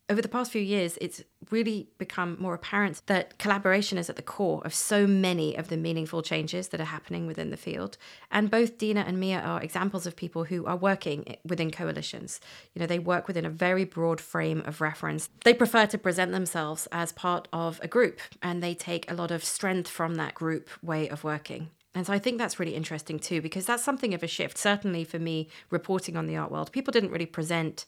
over 0.09 0.21
the 0.21 0.29
past 0.29 0.51
few 0.51 0.61
years, 0.61 0.97
it's 1.01 1.21
really 1.51 1.89
become 1.97 2.37
more 2.39 2.53
apparent 2.53 3.01
that 3.07 3.37
collaboration 3.39 3.97
is 3.97 4.09
at 4.09 4.15
the 4.15 4.21
core 4.21 4.61
of 4.63 4.73
so 4.73 5.05
many 5.05 5.55
of 5.55 5.67
the 5.67 5.75
meaningful 5.75 6.21
changes 6.21 6.69
that 6.69 6.79
are 6.79 6.85
happening 6.85 7.27
within 7.27 7.49
the 7.49 7.57
field. 7.57 7.97
And 8.31 8.49
both 8.49 8.77
Deana 8.77 9.01
and 9.01 9.19
Mia 9.19 9.39
are 9.39 9.61
examples 9.61 10.07
of 10.07 10.15
people 10.15 10.45
who 10.45 10.65
are 10.65 10.77
working 10.77 11.35
within 11.45 11.71
coalitions. 11.71 12.39
You 12.73 12.79
know, 12.79 12.85
they 12.85 12.99
work 12.99 13.27
within 13.27 13.45
a 13.45 13.49
very 13.49 13.83
broad 13.83 14.21
frame 14.21 14.63
of 14.65 14.79
reference. 14.79 15.29
They 15.43 15.53
prefer 15.53 15.85
to 15.87 15.97
present 15.97 16.31
themselves 16.31 16.87
as 16.91 17.11
part 17.11 17.49
of 17.51 17.79
a 17.83 17.87
group, 17.87 18.21
and 18.41 18.63
they 18.63 18.75
take 18.75 19.11
a 19.11 19.15
lot 19.15 19.31
of 19.31 19.43
strength 19.43 19.89
from 19.89 20.15
that 20.15 20.33
group 20.33 20.69
way 20.81 21.09
of 21.09 21.25
working. 21.25 21.69
And 21.93 22.05
so 22.05 22.13
I 22.13 22.19
think 22.19 22.37
that's 22.37 22.59
really 22.59 22.75
interesting 22.75 23.19
too, 23.19 23.41
because 23.41 23.65
that's 23.65 23.83
something 23.83 24.13
of 24.13 24.21
a 24.23 24.27
shift. 24.27 24.57
Certainly 24.57 25.05
for 25.05 25.19
me, 25.19 25.49
reporting 25.69 26.15
on 26.15 26.27
the 26.27 26.37
art 26.37 26.51
world, 26.51 26.71
people 26.71 26.91
didn't 26.91 27.11
really 27.11 27.25
present 27.25 27.85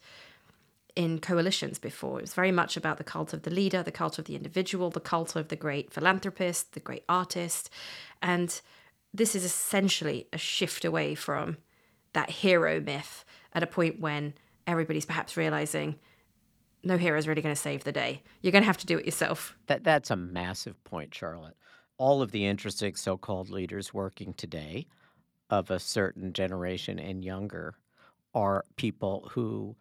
in 1.00 1.18
coalitions 1.18 1.80
before. 1.80 2.20
It 2.20 2.24
was 2.24 2.34
very 2.34 2.52
much 2.52 2.76
about 2.76 2.98
the 2.98 3.06
cult 3.06 3.32
of 3.32 3.44
the 3.44 3.50
leader, 3.50 3.82
the 3.82 3.90
cult 3.90 4.20
of 4.20 4.26
the 4.26 4.36
individual, 4.36 4.90
the 4.90 5.00
cult 5.00 5.34
of 5.34 5.48
the 5.48 5.56
great 5.56 5.94
philanthropist, 5.94 6.74
the 6.74 6.82
great 6.82 7.06
artist. 7.08 7.70
And 8.22 8.60
this 9.14 9.34
is 9.34 9.46
essentially 9.46 10.28
a 10.34 10.38
shift 10.38 10.84
away 10.84 11.16
from 11.16 11.56
that 12.12 12.30
hero 12.30 12.82
myth 12.82 13.24
at 13.54 13.64
a 13.64 13.68
point 13.68 14.02
when 14.02 14.34
everybody's 14.68 15.06
perhaps 15.06 15.38
realizing 15.38 15.98
no 16.84 16.98
hero 16.98 17.18
is 17.18 17.30
really 17.30 17.42
going 17.42 17.56
to 17.56 17.62
save 17.62 17.86
the 17.86 17.94
day. 17.94 18.22
You're 18.42 18.52
going 18.52 18.64
to 18.64 18.68
have 18.68 18.76
to 18.80 18.86
do 18.86 18.98
it 18.98 19.06
yourself. 19.06 19.56
That 19.68 19.86
that's 19.86 20.12
a 20.12 20.18
massive 20.18 20.84
point, 20.84 21.16
Charlotte. 21.16 21.56
All 21.98 22.22
of 22.22 22.32
the 22.32 22.46
interesting 22.46 22.96
so-called 22.96 23.50
leaders 23.50 23.94
working 23.94 24.34
today 24.34 24.86
of 25.50 25.72
a 25.72 25.80
certain 25.80 26.34
generation 26.34 27.00
and 27.00 27.24
younger 27.24 27.76
are 28.34 28.66
people 28.76 29.30
who 29.32 29.78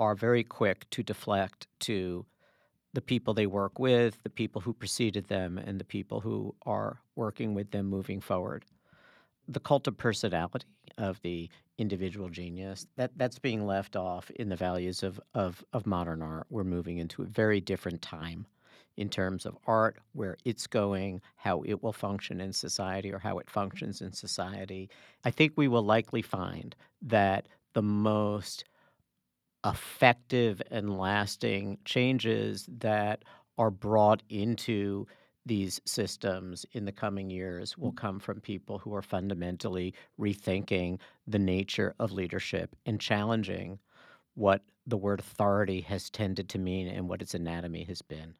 are 0.00 0.14
very 0.14 0.42
quick 0.42 0.88
to 0.90 1.02
deflect 1.02 1.68
to 1.78 2.24
the 2.94 3.02
people 3.02 3.34
they 3.34 3.46
work 3.46 3.78
with, 3.78 4.20
the 4.24 4.30
people 4.30 4.60
who 4.60 4.72
preceded 4.72 5.28
them, 5.28 5.58
and 5.58 5.78
the 5.78 5.84
people 5.84 6.20
who 6.20 6.54
are 6.66 6.98
working 7.14 7.54
with 7.54 7.70
them 7.70 7.86
moving 7.86 8.20
forward. 8.20 8.64
The 9.46 9.60
cult 9.60 9.86
of 9.86 9.96
personality 9.96 10.66
of 10.98 11.20
the 11.22 11.48
individual 11.78 12.28
genius 12.28 12.86
that 12.96 13.10
that's 13.16 13.38
being 13.38 13.66
left 13.66 13.94
off 13.94 14.30
in 14.32 14.48
the 14.48 14.56
values 14.56 15.02
of, 15.02 15.20
of, 15.34 15.64
of 15.72 15.86
modern 15.86 16.22
art. 16.22 16.46
We're 16.50 16.64
moving 16.64 16.98
into 16.98 17.22
a 17.22 17.26
very 17.26 17.60
different 17.60 18.02
time 18.02 18.46
in 18.96 19.08
terms 19.08 19.46
of 19.46 19.56
art, 19.66 19.96
where 20.12 20.36
it's 20.44 20.66
going, 20.66 21.20
how 21.36 21.62
it 21.64 21.82
will 21.82 21.92
function 21.92 22.40
in 22.40 22.52
society, 22.52 23.12
or 23.12 23.18
how 23.18 23.38
it 23.38 23.48
functions 23.48 24.00
in 24.00 24.12
society. 24.12 24.90
I 25.24 25.30
think 25.30 25.52
we 25.56 25.68
will 25.68 25.84
likely 25.84 26.22
find 26.22 26.74
that 27.02 27.46
the 27.72 27.82
most 27.82 28.64
effective 29.64 30.62
and 30.70 30.98
lasting 30.98 31.78
changes 31.84 32.66
that 32.78 33.24
are 33.58 33.70
brought 33.70 34.22
into 34.28 35.06
these 35.46 35.80
systems 35.84 36.66
in 36.72 36.84
the 36.84 36.92
coming 36.92 37.30
years 37.30 37.76
will 37.76 37.90
mm-hmm. 37.90 38.06
come 38.06 38.18
from 38.18 38.40
people 38.40 38.78
who 38.78 38.94
are 38.94 39.02
fundamentally 39.02 39.94
rethinking 40.18 40.98
the 41.26 41.38
nature 41.38 41.94
of 41.98 42.12
leadership 42.12 42.76
and 42.86 43.00
challenging 43.00 43.78
what 44.34 44.62
the 44.86 44.96
word 44.96 45.20
authority 45.20 45.80
has 45.80 46.10
tended 46.10 46.48
to 46.48 46.58
mean 46.58 46.88
and 46.88 47.08
what 47.08 47.22
its 47.22 47.34
anatomy 47.34 47.84
has 47.84 48.02
been. 48.02 48.34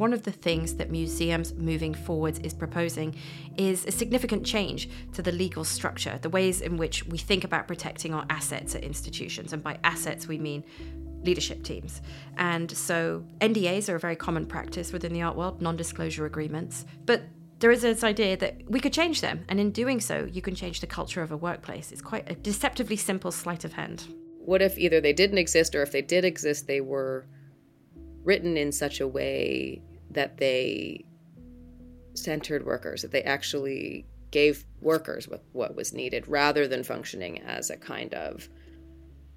One 0.00 0.14
of 0.14 0.22
the 0.22 0.32
things 0.32 0.76
that 0.76 0.90
museums 0.90 1.52
moving 1.52 1.92
forwards 1.92 2.38
is 2.38 2.54
proposing 2.54 3.14
is 3.58 3.84
a 3.84 3.90
significant 3.90 4.46
change 4.46 4.88
to 5.12 5.20
the 5.20 5.30
legal 5.30 5.62
structure, 5.62 6.18
the 6.22 6.30
ways 6.30 6.62
in 6.62 6.78
which 6.78 7.04
we 7.04 7.18
think 7.18 7.44
about 7.44 7.68
protecting 7.68 8.14
our 8.14 8.24
assets 8.30 8.74
at 8.74 8.82
institutions. 8.82 9.52
And 9.52 9.62
by 9.62 9.78
assets, 9.84 10.26
we 10.26 10.38
mean 10.38 10.64
leadership 11.22 11.62
teams. 11.64 12.00
And 12.38 12.70
so 12.70 13.26
NDAs 13.42 13.90
are 13.90 13.96
a 13.96 14.00
very 14.00 14.16
common 14.16 14.46
practice 14.46 14.90
within 14.90 15.12
the 15.12 15.20
art 15.20 15.36
world, 15.36 15.60
non 15.60 15.76
disclosure 15.76 16.24
agreements. 16.24 16.86
But 17.04 17.24
there 17.58 17.70
is 17.70 17.82
this 17.82 18.02
idea 18.02 18.38
that 18.38 18.70
we 18.70 18.80
could 18.80 18.94
change 18.94 19.20
them. 19.20 19.44
And 19.50 19.60
in 19.60 19.70
doing 19.70 20.00
so, 20.00 20.26
you 20.32 20.40
can 20.40 20.54
change 20.54 20.80
the 20.80 20.86
culture 20.86 21.20
of 21.20 21.30
a 21.30 21.36
workplace. 21.36 21.92
It's 21.92 22.00
quite 22.00 22.30
a 22.30 22.36
deceptively 22.36 22.96
simple 22.96 23.32
sleight 23.32 23.66
of 23.66 23.74
hand. 23.74 24.06
What 24.38 24.62
if 24.62 24.78
either 24.78 25.02
they 25.02 25.12
didn't 25.12 25.36
exist 25.36 25.74
or 25.74 25.82
if 25.82 25.92
they 25.92 26.00
did 26.00 26.24
exist, 26.24 26.66
they 26.66 26.80
were 26.80 27.26
written 28.24 28.56
in 28.56 28.72
such 28.72 29.00
a 29.00 29.06
way 29.06 29.82
that 30.10 30.38
they 30.38 31.04
centered 32.14 32.66
workers, 32.66 33.02
that 33.02 33.12
they 33.12 33.22
actually 33.22 34.06
gave 34.30 34.64
workers 34.80 35.28
what, 35.28 35.42
what 35.52 35.74
was 35.74 35.92
needed 35.92 36.26
rather 36.28 36.68
than 36.68 36.82
functioning 36.82 37.40
as 37.42 37.70
a 37.70 37.76
kind 37.76 38.14
of 38.14 38.48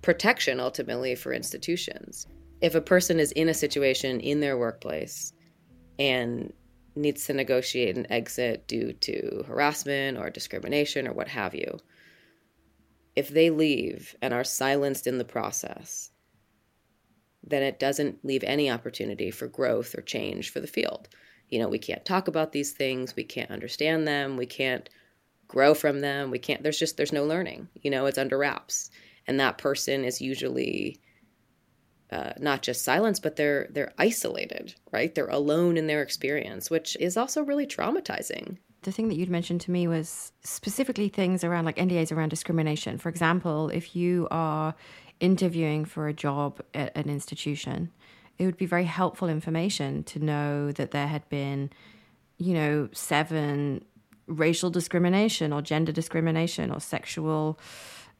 protection 0.01 0.59
ultimately 0.59 1.15
for 1.15 1.33
institutions. 1.33 2.27
If 2.61 2.75
a 2.75 2.81
person 2.81 3.19
is 3.19 3.31
in 3.31 3.49
a 3.49 3.53
situation 3.53 4.19
in 4.19 4.39
their 4.39 4.57
workplace 4.57 5.33
and 5.99 6.53
needs 6.95 7.25
to 7.25 7.33
negotiate 7.33 7.97
an 7.97 8.11
exit 8.11 8.67
due 8.67 8.93
to 8.93 9.43
harassment 9.47 10.17
or 10.17 10.29
discrimination 10.29 11.07
or 11.07 11.13
what 11.13 11.27
have 11.27 11.55
you, 11.55 11.79
if 13.15 13.29
they 13.29 13.49
leave 13.49 14.15
and 14.21 14.33
are 14.33 14.43
silenced 14.43 15.07
in 15.07 15.17
the 15.17 15.25
process, 15.25 16.11
then 17.43 17.63
it 17.63 17.79
doesn't 17.79 18.23
leave 18.23 18.43
any 18.43 18.69
opportunity 18.69 19.31
for 19.31 19.47
growth 19.47 19.95
or 19.97 20.01
change 20.01 20.51
for 20.51 20.59
the 20.59 20.67
field. 20.67 21.09
You 21.49 21.59
know, 21.59 21.67
we 21.67 21.79
can't 21.79 22.05
talk 22.05 22.27
about 22.27 22.51
these 22.51 22.71
things, 22.71 23.15
we 23.15 23.23
can't 23.23 23.51
understand 23.51 24.07
them, 24.07 24.37
we 24.37 24.45
can't 24.45 24.89
grow 25.47 25.73
from 25.73 25.99
them, 25.99 26.31
we 26.31 26.39
can't, 26.39 26.63
there's 26.63 26.79
just, 26.79 26.97
there's 26.97 27.13
no 27.13 27.25
learning. 27.25 27.67
You 27.81 27.91
know, 27.91 28.05
it's 28.05 28.17
under 28.17 28.37
wraps. 28.37 28.89
And 29.27 29.39
that 29.39 29.57
person 29.57 30.03
is 30.03 30.21
usually 30.21 30.99
uh, 32.13 32.33
not 32.39 32.61
just 32.61 32.83
silence, 32.83 33.19
but 33.19 33.37
they're 33.37 33.67
they're 33.71 33.93
isolated, 33.97 34.75
right? 34.91 35.15
They're 35.15 35.27
alone 35.27 35.77
in 35.77 35.87
their 35.87 36.03
experience, 36.03 36.69
which 36.69 36.95
is 36.99 37.17
also 37.17 37.41
really 37.41 37.65
traumatizing. 37.65 38.57
The 38.83 38.91
thing 38.91 39.07
that 39.07 39.15
you'd 39.15 39.29
mentioned 39.29 39.61
to 39.61 39.71
me 39.71 39.87
was 39.87 40.31
specifically 40.43 41.09
things 41.09 41.43
around 41.43 41.65
like 41.65 41.77
NDAs 41.77 42.11
around 42.11 42.29
discrimination. 42.29 42.99
For 42.99 43.09
example, 43.09 43.69
if 43.69 43.95
you 43.95 44.27
are 44.29 44.75
interviewing 45.19 45.85
for 45.85 46.07
a 46.07 46.13
job 46.13 46.61
at 46.73 46.95
an 46.95 47.09
institution, 47.09 47.91
it 48.37 48.45
would 48.45 48.57
be 48.57 48.65
very 48.65 48.85
helpful 48.85 49.29
information 49.29 50.03
to 50.05 50.19
know 50.19 50.71
that 50.71 50.91
there 50.91 51.07
had 51.07 51.27
been, 51.29 51.69
you 52.37 52.53
know, 52.53 52.89
seven 52.91 53.83
racial 54.27 54.69
discrimination 54.69 55.53
or 55.53 55.61
gender 55.61 55.91
discrimination 55.91 56.71
or 56.71 56.79
sexual 56.79 57.59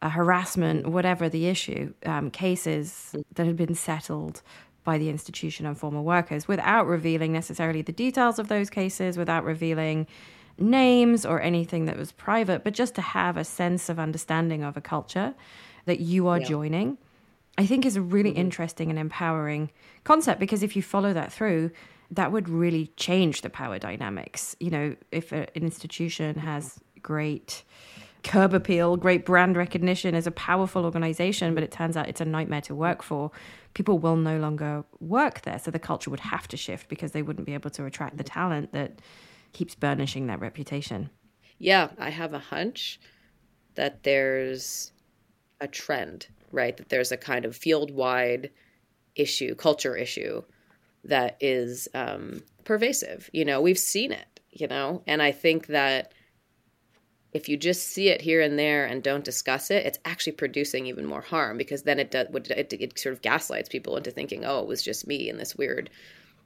uh, 0.02 0.10
harassment, 0.10 0.88
whatever 0.88 1.30
the 1.30 1.48
issue, 1.48 1.94
um, 2.06 2.30
cases 2.30 3.16
that 3.36 3.46
had 3.46 3.56
been 3.56 3.74
settled 3.74 4.42
by 4.84 4.98
the 4.98 5.10
institution 5.10 5.66
and 5.66 5.78
former 5.78 6.02
workers 6.02 6.48
without 6.48 6.86
revealing 6.86 7.32
necessarily 7.32 7.82
the 7.82 7.94
details 7.94 8.38
of 8.38 8.50
those 8.50 8.70
cases, 8.70 9.18
without 9.18 9.46
revealing 9.46 10.06
names 10.58 11.26
or 11.26 11.42
anything 11.42 11.86
that 11.86 11.98
was 11.98 12.12
private, 12.12 12.64
but 12.64 12.74
just 12.74 12.94
to 12.96 13.02
have 13.02 13.38
a 13.38 13.44
sense 13.44 13.90
of 13.90 13.98
understanding 13.98 14.64
of 14.64 14.78
a 14.78 14.82
culture 14.82 15.34
that 15.86 16.00
you 16.00 16.28
are 16.28 16.40
yeah. 16.40 16.46
joining, 16.46 16.98
I 17.58 17.66
think 17.66 17.86
is 17.86 17.96
a 17.96 18.02
really 18.02 18.32
mm-hmm. 18.32 18.40
interesting 18.40 18.90
and 18.90 18.98
empowering 18.98 19.72
concept 20.04 20.40
because 20.40 20.64
if 20.64 20.76
you 20.76 20.82
follow 20.82 21.14
that 21.14 21.32
through, 21.32 21.72
that 22.12 22.32
would 22.32 22.50
really 22.50 22.88
change 22.98 23.42
the 23.42 23.50
power 23.50 23.80
dynamics. 23.80 24.56
You 24.60 24.70
know, 24.70 24.96
if 25.12 25.32
a, 25.32 25.48
an 25.56 25.64
institution 25.64 26.36
mm-hmm. 26.36 26.48
has 26.48 26.80
great 27.02 27.64
curb 28.24 28.54
appeal, 28.54 28.96
great 28.96 29.26
brand 29.26 29.58
recognition, 29.58 30.16
is 30.16 30.26
a 30.26 30.32
powerful 30.32 30.86
organization, 30.86 31.54
but 31.54 31.64
it 31.64 31.72
turns 31.72 31.98
out 31.98 32.08
it's 32.08 32.22
a 32.22 32.26
nightmare 32.26 32.62
to 32.62 32.76
work 32.76 33.00
mm-hmm. 33.00 33.08
for, 33.08 33.32
people 33.74 34.00
will 34.00 34.16
no 34.16 34.40
longer 34.40 34.84
work 35.00 35.42
there. 35.42 35.60
So 35.60 35.72
the 35.72 35.80
culture 35.80 36.10
would 36.10 36.22
have 36.22 36.48
to 36.50 36.58
shift 36.58 36.88
because 36.88 37.12
they 37.12 37.22
wouldn't 37.22 37.46
be 37.46 37.54
able 37.54 37.70
to 37.72 37.86
attract 37.86 38.18
the 38.18 38.24
mm-hmm. 38.24 38.40
talent 38.40 38.72
that 38.74 39.00
keeps 39.52 39.76
burnishing 39.76 40.28
that 40.28 40.40
reputation. 40.40 41.10
Yeah, 41.60 41.90
I 42.00 42.10
have 42.10 42.34
a 42.34 42.40
hunch 42.40 43.00
that 43.76 44.04
there's 44.04 44.92
a 45.64 45.68
trend, 45.68 46.28
right? 46.52 46.76
That 46.78 46.90
there's 46.90 47.12
a 47.12 47.18
kind 47.18 47.46
of 47.46 47.56
field 47.56 47.90
wide 47.90 48.52
issue, 49.16 49.56
culture 49.56 49.96
issue 49.96 50.44
that 51.06 51.38
is 51.40 51.88
um, 51.94 52.44
pervasive. 52.66 53.30
You 53.34 53.46
know, 53.46 53.62
we've 53.62 53.80
seen 53.80 54.12
it, 54.12 54.40
you 54.52 54.68
know, 54.68 55.02
and 55.08 55.22
I 55.22 55.32
think 55.32 55.68
that 55.68 56.14
if 57.32 57.50
you 57.50 57.58
just 57.58 57.88
see 57.88 58.10
it 58.10 58.22
here 58.22 58.42
and 58.42 58.60
there 58.60 58.86
and 58.86 59.02
don't 59.02 59.24
discuss 59.24 59.72
it, 59.72 59.86
it's 59.86 59.98
actually 60.06 60.34
producing 60.34 60.86
even 60.86 61.06
more 61.06 61.22
harm 61.22 61.58
because 61.58 61.84
then 61.84 61.98
it 61.98 62.12
does 62.12 62.28
it, 62.34 62.74
it 62.74 63.00
sort 63.00 63.14
of 63.14 63.22
gaslights 63.22 63.70
people 63.70 63.98
into 63.98 64.12
thinking, 64.12 64.46
oh, 64.46 64.60
it 64.60 64.68
was 64.68 64.84
just 64.84 65.08
me 65.08 65.30
in 65.30 65.38
this 65.38 65.56
weird, 65.56 65.90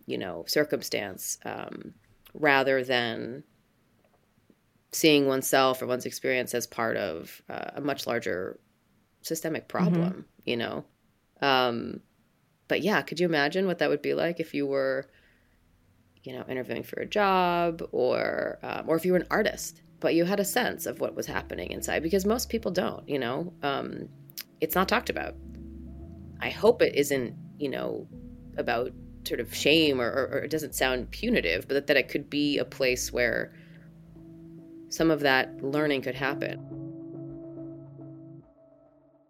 you 0.06 0.18
know, 0.18 0.46
circumstance, 0.48 1.40
um, 1.44 1.94
rather 2.34 2.84
than 2.84 3.44
seeing 4.94 5.28
oneself 5.28 5.82
or 5.82 5.88
one's 5.88 6.06
experience 6.06 6.54
as 6.54 6.66
part 6.66 6.96
of 6.96 7.42
uh, 7.50 7.72
a 7.76 7.82
much 7.82 8.08
larger 8.08 8.58
systemic 9.22 9.64
mm-hmm. 9.64 9.78
problem. 9.78 10.10
Mm-hmm. 10.10 10.22
You 10.46 10.58
know, 10.58 10.86
um, 11.42 12.00
but 12.68 12.82
yeah, 12.82 13.02
could 13.02 13.20
you 13.20 13.28
imagine 13.28 13.68
what 13.68 13.80
that 13.80 13.90
would 13.90 14.02
be 14.02 14.14
like 14.14 14.40
if 14.40 14.54
you 14.54 14.66
were, 14.66 15.08
you 16.24 16.34
know, 16.34 16.44
interviewing 16.48 16.84
for 16.84 17.00
a 17.00 17.06
job 17.06 17.82
or 17.92 18.60
um, 18.64 18.86
or 18.88 18.96
if 18.96 19.06
you 19.06 19.14
were 19.14 19.20
an 19.20 19.28
artist, 19.30 19.82
but 20.00 20.16
you 20.16 20.26
had 20.26 20.40
a 20.40 20.46
sense 20.46 20.86
of 20.86 21.00
what 21.00 21.16
was 21.16 21.26
happening 21.26 21.72
inside 21.72 22.04
because 22.04 22.26
most 22.26 22.50
people 22.50 22.72
don't. 22.72 23.08
You 23.08 23.20
know, 23.20 23.54
um, 23.64 24.10
it's 24.62 24.76
not 24.76 24.88
talked 24.88 25.10
about. 25.10 25.36
I 26.40 26.50
hope 26.50 26.82
it 26.82 26.96
isn't, 26.96 27.36
you 27.58 27.70
know, 27.70 28.08
about 28.58 28.92
sort 29.28 29.40
of 29.40 29.54
shame 29.54 30.00
or, 30.00 30.10
or, 30.10 30.30
or 30.34 30.38
it 30.40 30.52
doesn't 30.52 30.76
sound 30.76 31.12
punitive, 31.12 31.68
but 31.68 31.74
that, 31.74 31.88
that 31.88 31.98
it 31.98 32.10
could 32.10 32.30
be 32.30 32.58
a 32.58 32.66
place 32.66 33.12
where 33.12 33.54
some 34.90 35.12
of 35.12 35.20
that 35.22 35.64
learning 35.64 36.02
could 36.02 36.16
happen. 36.16 36.77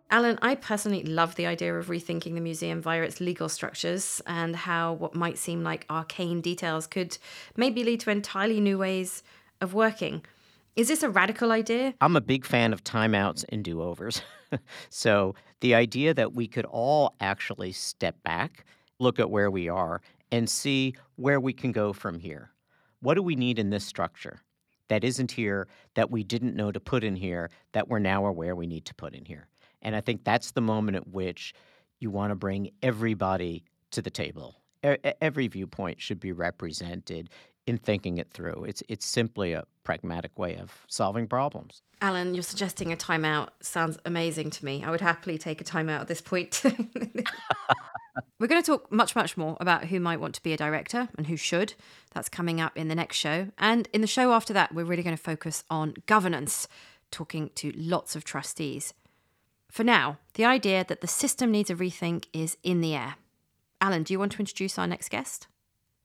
Allan, 0.10 0.40
I 0.42 0.56
personally 0.56 1.04
love 1.04 1.36
the 1.36 1.48
idea 1.48 1.78
of 1.78 1.88
rethinking 1.88 2.34
the 2.34 2.40
museum 2.40 2.82
via 2.82 3.04
its 3.04 3.20
legal 3.20 3.50
structures 3.50 4.22
and 4.26 4.56
how 4.56 4.94
what 4.94 5.14
might 5.14 5.38
seem 5.38 5.64
like 5.64 5.86
arcane 5.90 6.40
details 6.40 6.88
could 6.88 7.18
maybe 7.58 7.84
lead 7.84 8.00
to 8.02 8.12
entirely 8.12 8.62
new 8.62 8.78
ways 8.78 9.22
of 9.60 9.74
working. 9.74 10.24
Is 10.78 10.88
this 10.88 11.04
a 11.04 11.10
radical 11.10 11.52
idea? 11.52 11.94
I'm 12.00 12.16
a 12.16 12.22
big 12.22 12.46
fan 12.46 12.72
of 12.72 12.86
timeouts 12.86 13.44
and 13.50 13.66
do 13.66 13.82
overs. 13.82 14.22
so 14.90 15.36
the 15.60 15.76
idea 15.76 16.14
that 16.14 16.34
we 16.34 16.48
could 16.48 16.66
all 16.66 17.14
actually 17.20 17.74
step 17.74 18.16
back, 18.24 18.66
look 19.00 19.20
at 19.20 19.30
where 19.30 19.52
we 19.52 19.68
are, 19.68 20.02
and 20.32 20.50
see 20.50 20.96
where 21.18 21.42
we 21.42 21.52
can 21.52 21.74
go 21.74 21.92
from 21.92 22.20
here. 22.20 22.52
What 23.02 23.16
do 23.16 23.24
we 23.24 23.36
need 23.36 23.60
in 23.60 23.72
this 23.72 23.86
structure 23.86 24.40
that 24.88 25.04
isn't 25.04 25.32
here, 25.32 25.68
that 25.96 26.10
we 26.10 26.24
didn't 26.24 26.56
know 26.56 26.72
to 26.72 26.80
put 26.80 27.04
in 27.04 27.18
here, 27.18 27.50
that 27.74 27.90
we're 27.90 28.00
now 28.00 28.26
aware 28.26 28.56
we 28.56 28.68
need 28.68 28.86
to 28.86 28.96
put 28.96 29.14
in 29.14 29.26
here? 29.26 29.48
And 29.88 29.96
I 29.96 30.02
think 30.02 30.26
that's 30.26 30.52
the 30.52 30.60
moment 30.60 30.98
at 30.98 31.08
which 31.08 31.54
you 32.00 32.12
want 32.12 32.32
to 32.32 32.36
bring 32.36 32.72
everybody 32.84 33.64
to 33.92 34.02
the 34.02 34.10
table. 34.10 34.58
Every 34.84 35.48
viewpoint 35.48 36.02
should 36.02 36.20
be 36.20 36.34
represented 36.34 37.30
in 37.66 37.78
thinking 37.78 38.18
it 38.18 38.30
through. 38.30 38.66
It's 38.68 38.84
it's 38.90 39.06
simply 39.06 39.54
a 39.54 39.64
pragmatic 39.86 40.38
way 40.38 40.58
of 40.58 40.74
solving 40.90 41.26
problems. 41.26 41.84
Allan, 42.02 42.34
you're 42.34 42.44
suggesting 42.44 42.92
a 42.92 42.98
timeout 42.98 43.48
sounds 43.62 43.98
amazing 44.04 44.50
to 44.50 44.66
me. 44.66 44.84
I 44.84 44.92
would 44.92 45.00
happily 45.00 45.38
take 45.38 45.62
a 45.62 45.64
timeout 45.64 46.02
at 46.02 46.10
this 46.10 46.20
point. 46.20 46.62
We're 48.40 48.48
going 48.48 48.62
to 48.62 48.66
talk 48.66 48.92
much, 48.92 49.16
much 49.16 49.38
more 49.38 49.56
about 49.62 49.86
who 49.86 50.02
might 50.02 50.20
want 50.20 50.36
to 50.36 50.44
be 50.44 50.52
a 50.52 50.58
director 50.58 51.08
and 51.18 51.28
who 51.28 51.38
should. 51.38 51.76
That's 52.14 52.28
coming 52.28 52.60
up 52.60 52.76
in 52.76 52.90
the 52.90 52.96
next 52.96 53.16
show. 53.16 53.48
And 53.58 53.88
in 53.94 54.02
the 54.02 54.08
show 54.08 54.34
after 54.34 54.52
that, 54.52 54.76
we're 54.76 54.84
really 54.84 55.04
going 55.04 55.16
to 55.16 55.22
focus 55.22 55.64
on 55.70 55.94
governance, 56.08 56.68
talking 57.10 57.52
to 57.56 57.72
lots 57.74 58.18
of 58.18 58.26
trustees. 58.26 58.94
For 59.70 59.84
now, 59.84 60.18
the 60.34 60.46
idea 60.46 60.86
that 60.88 61.02
the 61.02 61.08
system 61.08 61.52
needs 61.52 61.70
a 61.70 61.76
rethink 61.76 62.26
is 62.34 62.58
in 62.64 62.82
the 62.82 62.96
air. 62.96 63.16
Allan, 63.80 64.04
do 64.04 64.14
you 64.14 64.20
want 64.20 64.32
to 64.34 64.40
introduce 64.40 64.80
our 64.80 64.88
next 64.88 65.10
guest? 65.10 65.48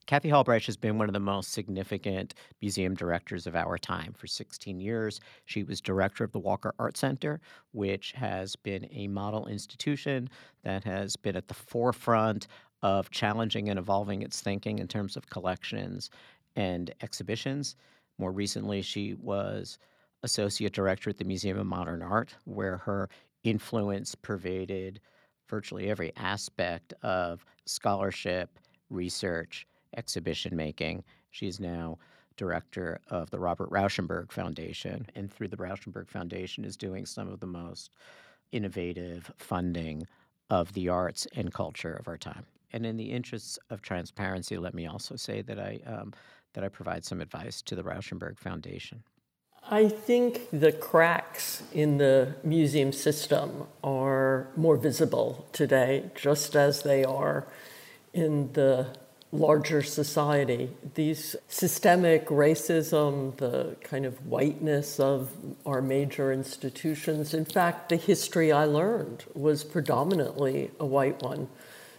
Kathy 0.07 0.29
Halbreich 0.29 0.66
has 0.66 0.77
been 0.77 0.98
one 0.98 1.09
of 1.09 1.12
the 1.12 1.20
most 1.20 1.53
significant 1.53 2.35
museum 2.61 2.94
directors 2.94 3.46
of 3.46 3.55
our 3.55 3.79
time. 3.79 4.12
For 4.12 4.27
16 4.27 4.81
years, 4.81 5.20
she 5.44 5.62
was 5.62 5.81
director 5.81 6.25
of 6.25 6.33
the 6.33 6.40
Walker 6.40 6.75
Art 6.79 6.96
Center, 6.96 7.40
which 7.70 8.12
has 8.12 8.57
been 8.57 8.88
a 8.92 9.07
model 9.07 9.46
institution 9.46 10.29
that 10.64 10.83
has 10.85 11.14
been 11.16 11.37
at 11.37 11.48
the 11.48 11.55
forefront 11.55 12.48
of 12.83 13.11
challenging 13.11 13.68
and 13.68 13.79
evolving 13.79 14.22
its 14.22 14.40
thinking 14.40 14.81
in 14.81 14.88
terms 14.88 15.16
of 15.16 15.31
collections 15.31 16.11
and 16.57 16.92
exhibitions. 17.01 17.77
More 18.18 18.33
recently, 18.33 18.83
she 18.83 19.14
was 19.14 19.79
associate 20.25 20.72
director 20.72 21.11
at 21.11 21.18
the 21.18 21.25
Museum 21.25 21.59
of 21.59 21.66
Modern 21.66 22.03
Art, 22.03 22.35
where 22.44 22.79
her 22.79 23.09
influence 23.44 24.14
pervaded 24.14 25.00
virtually 25.48 25.90
every 25.90 26.12
aspect 26.16 26.94
of 27.02 27.44
scholarship, 27.66 28.59
research, 28.90 29.66
exhibition 29.96 30.57
making. 30.57 31.05
She's 31.31 31.61
now 31.61 31.98
director 32.37 32.98
of 33.09 33.31
the 33.31 33.38
Robert 33.38 33.70
Rauschenberg 33.70 34.33
Foundation, 34.33 35.07
and 35.14 35.31
through 35.31 35.48
the 35.48 35.57
Rauschenberg 35.57 36.09
Foundation 36.09 36.64
is 36.64 36.76
doing 36.76 37.05
some 37.05 37.28
of 37.28 37.40
the 37.40 37.46
most 37.46 37.90
innovative 38.52 39.31
funding 39.38 40.07
of 40.50 40.72
the 40.72 40.88
arts 40.88 41.26
and 41.35 41.52
culture 41.52 41.92
of 41.94 42.09
our 42.09 42.18
time. 42.18 42.46
And 42.72 42.87
in 42.87 42.96
the 42.96 43.11
interests 43.11 43.59
of 43.70 43.83
transparency, 43.83 44.57
let 44.57 44.74
me 44.74 44.87
also 44.87 45.16
say 45.16 45.42
that 45.42 45.59
I 45.59 45.81
um, 45.87 46.12
that 46.55 46.64
I 46.64 46.68
provide 46.68 47.05
some 47.05 47.20
advice 47.20 47.62
to 47.62 47.74
the 47.74 47.83
Rauschenberg 47.83 48.38
Foundation. 48.38 49.02
I 49.70 49.88
think 49.88 50.48
the 50.53 50.72
cracks 50.72 51.62
in 51.72 51.98
the 51.98 52.35
museum 52.42 52.92
system 52.92 53.68
are 53.85 54.48
more 54.57 54.77
visible 54.77 55.46
today, 55.53 56.11
just 56.14 56.57
as 56.57 56.83
they 56.83 57.05
are 57.05 57.46
in 58.12 58.53
the 58.55 58.88
larger 59.31 59.81
society. 59.83 60.70
These 60.94 61.37
systemic 61.48 62.27
racism, 62.27 63.37
the 63.37 63.77
kind 63.83 64.05
of 64.05 64.27
whiteness 64.27 64.98
of 64.98 65.31
our 65.64 65.81
major 65.81 66.33
institutions, 66.33 67.33
in 67.33 67.44
fact, 67.44 67.88
the 67.88 67.96
history 67.96 68.53
I 68.53 68.64
learned 68.64 69.25
was 69.33 69.64
predominantly 69.64 70.72
a 70.81 70.85
white 70.85 71.22
one. 71.22 71.48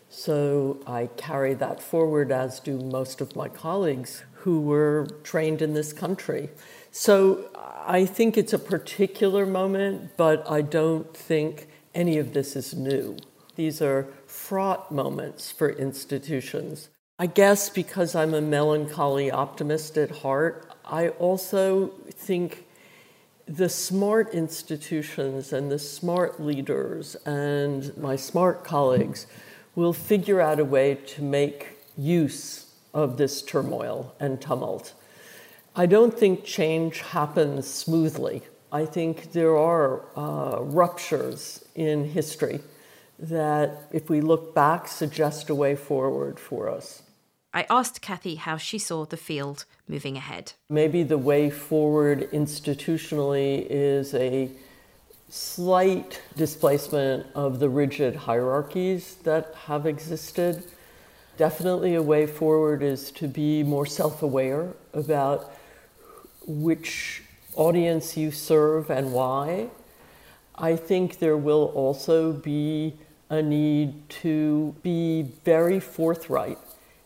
So 0.09 0.79
I 0.85 1.09
carry 1.17 1.55
that 1.55 1.81
forward, 1.81 2.31
as 2.31 2.59
do 2.59 2.77
most 2.77 3.19
of 3.19 3.35
my 3.35 3.47
colleagues 3.49 4.23
who 4.33 4.61
were 4.61 5.07
trained 5.23 5.61
in 5.61 5.73
this 5.73 5.91
country. 5.91 6.49
So 6.95 7.49
I 7.87 8.05
think 8.05 8.37
it's 8.37 8.53
a 8.53 8.59
particular 8.59 9.47
moment, 9.47 10.11
but 10.15 10.47
I 10.47 10.61
don't 10.61 11.11
think 11.17 11.67
any 11.95 12.19
of 12.19 12.33
this 12.33 12.55
is 12.55 12.75
new. 12.75 13.17
These 13.55 13.81
are 13.81 14.05
fraught 14.27 14.91
moments 14.91 15.51
for 15.51 15.71
institutions. 15.71 16.89
I 17.17 17.25
guess 17.25 17.67
because 17.71 18.13
I'm 18.13 18.35
a 18.35 18.41
melancholy 18.41 19.31
optimist 19.31 19.97
at 19.97 20.11
heart, 20.17 20.71
I 20.85 21.09
also 21.09 21.87
think 22.11 22.67
the 23.47 23.69
smart 23.69 24.31
institutions 24.31 25.51
and 25.51 25.71
the 25.71 25.79
smart 25.79 26.39
leaders 26.39 27.15
and 27.25 27.97
my 27.97 28.15
smart 28.15 28.63
colleagues 28.63 29.25
will 29.73 29.93
figure 29.93 30.39
out 30.39 30.59
a 30.59 30.65
way 30.65 30.93
to 30.93 31.23
make 31.23 31.69
use 31.97 32.67
of 32.93 33.17
this 33.17 33.41
turmoil 33.41 34.13
and 34.19 34.39
tumult. 34.39 34.93
I 35.75 35.87
don't 35.87 36.13
think 36.13 36.43
change 36.43 37.01
happens 37.01 37.67
smoothly. 37.67 38.43
I 38.71 38.85
think 38.85 39.31
there 39.31 39.57
are 39.57 40.03
uh, 40.15 40.61
ruptures 40.61 41.65
in 41.73 42.05
history 42.05 42.59
that, 43.17 43.87
if 43.91 44.07
we 44.07 44.21
look 44.21 44.53
back, 44.53 44.87
suggest 44.87 45.49
a 45.49 45.55
way 45.55 45.75
forward 45.75 46.39
for 46.39 46.69
us. 46.69 47.01
I 47.55 47.65
asked 47.71 48.01
Kathy 48.01 48.35
how 48.35 48.57
she 48.57 48.77
saw 48.77 49.05
the 49.05 49.17
field 49.17 49.65
moving 49.87 50.15
ahead. 50.15 50.53
Maybe 50.69 51.01
the 51.01 51.17
way 51.17 51.49
forward 51.49 52.29
institutionally 52.31 53.65
is 53.67 54.13
a 54.13 54.51
slight 55.29 56.21
displacement 56.35 57.25
of 57.33 57.59
the 57.59 57.69
rigid 57.69 58.15
hierarchies 58.15 59.15
that 59.23 59.55
have 59.65 59.87
existed. 59.87 60.63
Definitely, 61.37 61.95
a 61.95 62.01
way 62.01 62.27
forward 62.27 62.83
is 62.83 63.09
to 63.11 63.27
be 63.27 63.63
more 63.63 63.87
self 63.87 64.21
aware 64.21 64.73
about 64.93 65.51
which 66.45 67.23
audience 67.55 68.17
you 68.17 68.31
serve 68.31 68.89
and 68.89 69.13
why. 69.13 69.67
I 70.55 70.75
think 70.75 71.19
there 71.19 71.37
will 71.37 71.71
also 71.75 72.33
be 72.33 72.95
a 73.29 73.41
need 73.41 74.07
to 74.09 74.75
be 74.83 75.23
very 75.43 75.79
forthright 75.79 76.59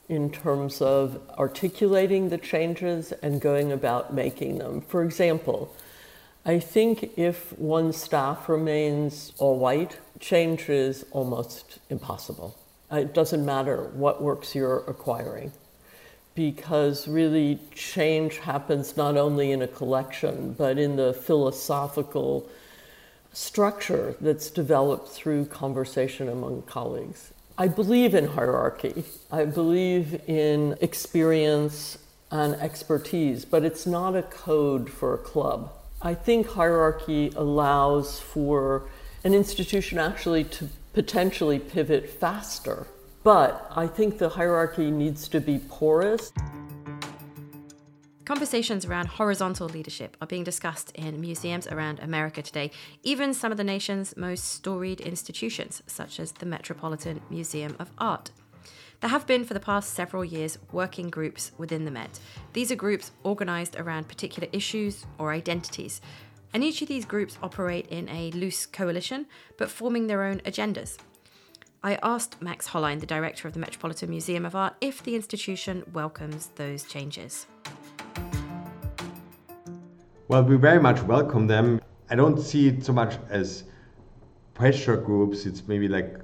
in 0.10 0.30
terms 0.32 0.82
of 0.82 1.19
articulating 1.38 2.30
the 2.30 2.38
changes 2.38 3.12
and 3.12 3.41
going 3.41 3.71
about 3.71 4.13
making 4.13 4.58
them. 4.58 4.82
For 4.82 5.04
example, 5.04 5.73
I 6.45 6.60
think 6.60 7.17
if 7.17 7.58
one 7.58 7.91
staff 7.91 8.47
remains 8.47 9.34
all 9.38 9.60
white, 9.60 9.97
change 10.19 10.69
is 10.69 11.06
almost 11.12 11.80
impossible. 11.89 12.58
Uh, 12.91 12.97
it 12.97 13.13
doesn't 13.13 13.45
matter 13.45 13.91
what 13.93 14.21
works 14.21 14.56
you're 14.56 14.84
acquiring 14.88 15.52
because 16.38 17.08
really 17.08 17.58
change 17.73 18.38
happens 18.38 18.95
not 18.95 19.17
only 19.17 19.52
in 19.52 19.63
a 19.63 19.67
collection, 19.67 20.54
but 20.56 20.78
in 20.78 20.95
the 20.95 21.12
philosophical 21.12 22.47
structure 23.34 24.15
that's 24.21 24.52
developed 24.52 25.10
through 25.10 25.43
conversation 25.45 26.30
among 26.30 26.62
colleagues. 26.62 27.34
I 27.58 27.67
believe 27.67 28.13
in 28.13 28.28
hierarchy. 28.28 29.04
I 29.32 29.45
believe 29.45 30.21
in 30.28 30.78
experience 30.80 31.97
and 32.30 32.54
expertise, 32.54 33.43
but 33.43 33.65
it's 33.65 33.88
not 33.88 34.15
a 34.15 34.21
code 34.21 34.91
for 34.91 35.15
a 35.15 35.17
club. 35.17 35.73
I 36.04 36.13
think 36.13 36.50
hierarchy 36.50 37.32
allows 37.36 38.19
for 38.19 38.88
an 39.23 39.34
institution 39.34 39.97
actually 39.97 40.43
to 40.43 40.69
potentially 40.93 41.58
pivot 41.58 42.08
faster. 42.08 42.86
But 43.28 43.70
I 43.76 43.88
think 43.88 44.20
the 44.20 44.30
hierarchy 44.30 44.90
needs 44.90 45.28
to 45.28 45.42
be 45.42 45.60
porous. 45.60 46.32
Conversations 48.24 48.86
around 48.86 49.08
horizontal 49.08 49.68
leadership 49.68 50.16
are 50.22 50.28
being 50.28 50.46
discussed 50.46 50.94
in 50.96 51.20
museums 51.20 51.68
around 51.68 52.00
America 52.00 52.42
today, 52.42 52.72
even 53.04 53.34
some 53.34 53.52
of 53.52 53.58
the 53.58 53.66
nation's 53.66 54.16
most 54.16 54.46
storied 54.46 55.02
institutions, 55.02 55.84
such 55.88 56.22
as 56.22 56.32
the 56.32 56.46
Metropolitan 56.46 57.20
Museum 57.30 57.76
of 57.80 57.92
Art. 57.98 58.32
There 59.02 59.10
have 59.10 59.28
been, 59.28 59.44
for 59.44 59.54
the 59.54 59.60
past 59.60 59.94
several 59.94 60.24
years, 60.24 60.58
working 60.72 61.10
groups 61.10 61.52
within 61.58 61.84
the 61.84 61.92
Met. 61.92 62.22
These 62.54 62.72
are 62.72 62.76
groups 62.76 63.12
organised 63.26 63.76
around 63.76 64.08
particular 64.08 64.48
issues 64.54 65.06
or 65.18 65.34
identities. 65.34 66.00
And 66.54 66.63
each 66.63 66.82
of 66.82 66.88
these 66.88 67.04
groups 67.04 67.38
operate 67.44 67.88
in 67.88 68.08
a 68.08 68.32
loose 68.32 68.66
coalition, 68.66 69.26
but 69.58 69.70
forming 69.70 70.08
their 70.08 70.24
own 70.24 70.40
agendas. 70.46 70.98
I 71.84 72.00
asked 72.02 72.42
Max 72.42 72.68
Hollein, 72.68 73.00
the 73.00 73.06
director 73.06 73.48
of 73.48 73.54
the 73.54 73.60
Metropolitan 73.60 74.10
Museum 74.10 74.46
of 74.46 74.56
Art, 74.56 74.74
if 74.82 75.04
the 75.04 75.16
institution 75.16 75.84
welcomes 75.94 76.48
those 76.56 76.84
changes. 76.84 77.46
Well, 80.28 80.44
we 80.44 80.58
very 80.58 80.80
much 80.80 81.02
welcome 81.04 81.46
them. 81.46 81.80
I 82.10 82.16
don't 82.16 82.40
see 82.42 82.68
it 82.68 82.84
so 82.84 82.94
much 82.94 83.18
as 83.30 83.66
pressure 84.56 84.98
groups. 84.98 85.46
It's 85.46 85.68
maybe 85.68 85.88
like 85.88 86.18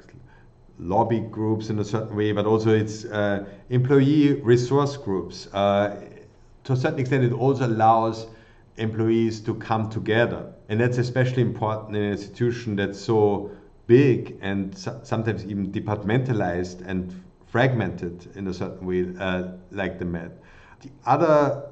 lobby 0.80 1.20
groups 1.20 1.70
in 1.70 1.78
a 1.78 1.86
certain 1.86 2.16
way, 2.16 2.32
but 2.32 2.48
also 2.48 2.72
it's 2.72 3.06
uh, 3.06 3.46
employee 3.70 4.42
resource 4.42 4.98
groups. 4.98 5.48
Uh, 5.54 6.02
to 6.64 6.74
a 6.74 6.76
certain 6.76 7.00
extent, 7.00 7.24
it 7.26 7.32
also 7.32 7.68
allows 7.68 8.26
employees 8.78 9.40
to 9.42 9.54
come 9.54 9.88
together. 9.90 10.52
And 10.70 10.80
that's 10.82 10.98
especially 10.98 11.44
important 11.44 11.96
in 11.96 12.02
an 12.02 12.12
institution 12.12 12.76
that's 12.76 13.00
so 13.00 13.52
big 13.88 14.38
and 14.42 14.78
so- 14.78 15.00
sometimes 15.04 15.46
even 15.46 15.72
departmentalized 15.72 16.86
and 16.88 17.14
fragmented 17.48 18.28
in 18.36 18.48
a 18.48 18.54
certain 18.54 18.88
way, 18.88 19.06
uh, 19.20 19.52
like 19.72 20.00
the 20.00 20.06
Met. 20.06 20.32
The 20.82 20.90
other 21.06 21.64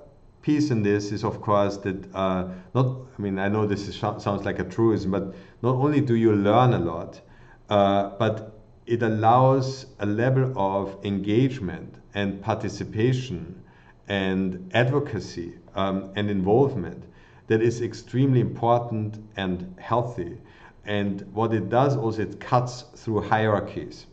piece 0.41 0.71
in 0.71 0.84
this 0.84 1.12
is, 1.12 1.24
of 1.24 1.41
course, 1.41 1.78
that 1.78 2.13
uh, 2.15 2.47
not, 2.74 2.97
I 3.17 3.21
mean, 3.21 3.39
I 3.39 3.47
know 3.47 3.65
this 3.65 3.88
is, 3.88 3.95
sounds 3.95 4.45
like 4.45 4.60
a 4.60 4.63
truism, 4.63 5.12
but 5.12 5.34
not 5.62 5.76
only 5.76 6.02
do 6.02 6.15
you 6.15 6.36
learn 6.36 6.74
a 6.74 6.80
lot, 6.80 7.21
uh, 7.69 8.10
but 8.17 8.60
it 8.86 9.04
allows 9.04 9.86
a 10.00 10.06
level 10.06 10.54
of 10.58 10.97
engagement 11.06 11.95
and 12.13 12.41
participation 12.41 13.63
and 14.08 14.69
advocacy 14.74 15.54
um, 15.76 16.12
and 16.15 16.30
involvement 16.30 17.04
that 17.47 17.62
is 17.62 17.82
extremely 17.82 18.39
important 18.39 19.17
and 19.38 19.76
healthy. 19.80 20.38
And 20.86 21.22
what 21.34 21.54
it 21.54 21.70
does 21.70 21.96
also, 21.96 22.24
it 22.24 22.39
cuts 22.39 22.86
through 22.96 23.22
hierarchies. 23.22 24.08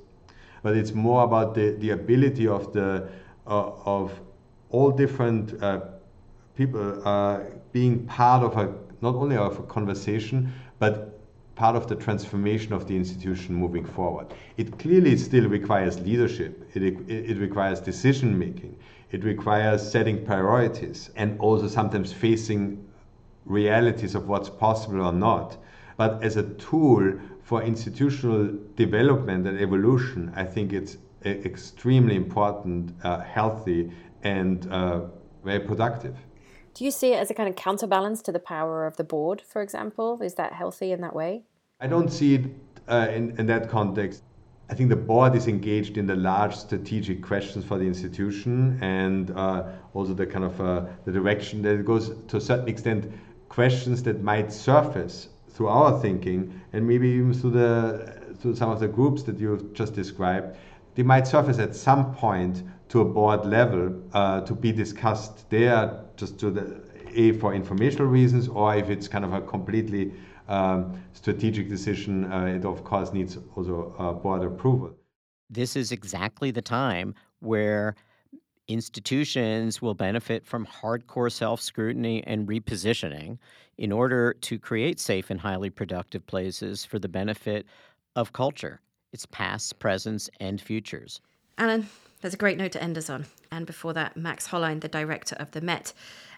But 0.62 0.76
it's 0.76 0.92
more 0.92 1.24
about 1.24 1.54
the, 1.54 1.70
the 1.78 1.90
ability 1.90 2.46
of 2.46 2.72
the 2.72 3.08
uh, 3.46 3.70
of 3.86 4.12
all 4.70 4.90
different 4.90 5.62
uh, 5.62 5.80
people 6.54 7.00
uh, 7.08 7.40
being 7.72 8.04
part 8.06 8.42
of 8.42 8.58
a 8.58 8.74
not 9.00 9.14
only 9.14 9.36
of 9.36 9.58
a 9.58 9.62
conversation, 9.62 10.52
but 10.78 11.18
part 11.54 11.74
of 11.74 11.88
the 11.88 11.96
transformation 11.96 12.72
of 12.72 12.86
the 12.86 12.94
institution 12.94 13.54
moving 13.54 13.84
forward. 13.84 14.26
It 14.56 14.78
clearly 14.78 15.16
still 15.16 15.48
requires 15.48 15.98
leadership. 16.00 16.68
It, 16.74 16.82
it, 16.82 17.10
it 17.10 17.38
requires 17.38 17.80
decision 17.80 18.38
making. 18.38 18.76
It 19.10 19.24
requires 19.24 19.88
setting 19.90 20.24
priorities 20.24 21.10
and 21.16 21.38
also 21.40 21.66
sometimes 21.66 22.12
facing 22.12 22.84
realities 23.44 24.14
of 24.14 24.28
what's 24.28 24.50
possible 24.50 25.00
or 25.00 25.12
not. 25.12 25.56
But 25.98 26.22
as 26.22 26.36
a 26.36 26.44
tool 26.44 27.14
for 27.42 27.60
institutional 27.62 28.56
development 28.76 29.48
and 29.48 29.60
evolution, 29.60 30.32
I 30.36 30.44
think 30.44 30.72
it's 30.72 30.96
extremely 31.24 32.14
important, 32.14 32.92
uh, 33.02 33.18
healthy, 33.20 33.90
and 34.22 34.66
uh, 34.70 35.00
very 35.44 35.58
productive. 35.58 36.16
Do 36.74 36.84
you 36.84 36.92
see 36.92 37.14
it 37.14 37.16
as 37.16 37.32
a 37.32 37.34
kind 37.34 37.48
of 37.48 37.56
counterbalance 37.56 38.22
to 38.22 38.32
the 38.32 38.38
power 38.38 38.86
of 38.86 38.96
the 38.96 39.02
board, 39.02 39.42
for 39.42 39.60
example? 39.60 40.20
Is 40.22 40.34
that 40.34 40.52
healthy 40.52 40.92
in 40.92 41.00
that 41.00 41.16
way? 41.16 41.42
I 41.80 41.88
don't 41.88 42.10
see 42.10 42.36
it 42.36 42.44
uh, 42.86 43.08
in, 43.10 43.36
in 43.36 43.46
that 43.46 43.68
context. 43.68 44.22
I 44.70 44.74
think 44.74 44.90
the 44.90 44.96
board 44.96 45.34
is 45.34 45.48
engaged 45.48 45.98
in 45.98 46.06
the 46.06 46.14
large 46.14 46.54
strategic 46.54 47.22
questions 47.22 47.64
for 47.64 47.76
the 47.76 47.86
institution 47.86 48.78
and 48.82 49.32
uh, 49.32 49.64
also 49.94 50.14
the 50.14 50.26
kind 50.26 50.44
of 50.44 50.60
uh, 50.60 50.84
the 51.06 51.10
direction 51.10 51.62
that 51.62 51.74
it 51.74 51.84
goes 51.84 52.12
to 52.28 52.36
a 52.36 52.40
certain 52.40 52.68
extent 52.68 53.10
questions 53.48 54.02
that 54.04 54.22
might 54.22 54.52
surface 54.52 55.30
through 55.58 55.66
our 55.66 56.00
thinking 56.00 56.60
and 56.72 56.86
maybe 56.86 57.08
even 57.08 57.34
through 57.34 57.50
the 57.50 58.14
through 58.40 58.54
some 58.54 58.70
of 58.70 58.78
the 58.78 58.86
groups 58.86 59.24
that 59.24 59.40
you've 59.40 59.74
just 59.74 59.92
described 59.92 60.56
they 60.94 61.02
might 61.02 61.26
surface 61.26 61.58
at 61.58 61.74
some 61.74 62.14
point 62.14 62.62
to 62.88 63.00
a 63.00 63.04
board 63.04 63.44
level 63.44 64.00
uh, 64.12 64.40
to 64.42 64.54
be 64.54 64.70
discussed 64.70 65.50
there 65.50 66.04
just 66.16 66.38
to 66.38 66.50
the 66.52 66.80
a 67.12 67.32
for 67.32 67.52
informational 67.54 68.06
reasons 68.06 68.46
or 68.46 68.76
if 68.76 68.88
it's 68.88 69.08
kind 69.08 69.24
of 69.24 69.32
a 69.32 69.40
completely 69.40 70.12
um, 70.46 71.02
strategic 71.12 71.68
decision 71.68 72.32
uh, 72.32 72.44
it 72.44 72.64
of 72.64 72.84
course 72.84 73.12
needs 73.12 73.36
also 73.56 73.92
uh, 73.98 74.12
board 74.12 74.44
approval. 74.44 74.94
This 75.50 75.74
is 75.74 75.90
exactly 75.90 76.52
the 76.52 76.62
time 76.62 77.14
where 77.40 77.96
institutions 78.68 79.82
will 79.82 79.94
benefit 79.94 80.46
from 80.46 80.66
hardcore 80.66 81.32
self 81.32 81.60
scrutiny 81.60 82.22
and 82.26 82.46
repositioning 82.46 83.38
in 83.78 83.90
order 83.90 84.34
to 84.42 84.58
create 84.58 85.00
safe 85.00 85.30
and 85.30 85.40
highly 85.40 85.70
productive 85.70 86.26
places 86.26 86.84
for 86.84 86.98
the 86.98 87.08
benefit 87.08 87.66
of 88.14 88.32
culture, 88.32 88.80
its 89.12 89.26
past, 89.26 89.78
presents, 89.78 90.28
and 90.40 90.60
futures. 90.60 91.20
Allan, 91.56 91.88
that's 92.20 92.34
a 92.34 92.38
great 92.38 92.58
note 92.58 92.72
to 92.72 92.82
end 92.82 92.98
us 92.98 93.08
on. 93.08 93.26
And 93.50 93.66
before 93.66 93.92
that, 93.94 94.16
Max 94.16 94.48
Hollein, 94.48 94.80
the 94.80 94.88
director 94.88 95.36
of 95.36 95.52
the 95.52 95.60
Met. 95.60 95.92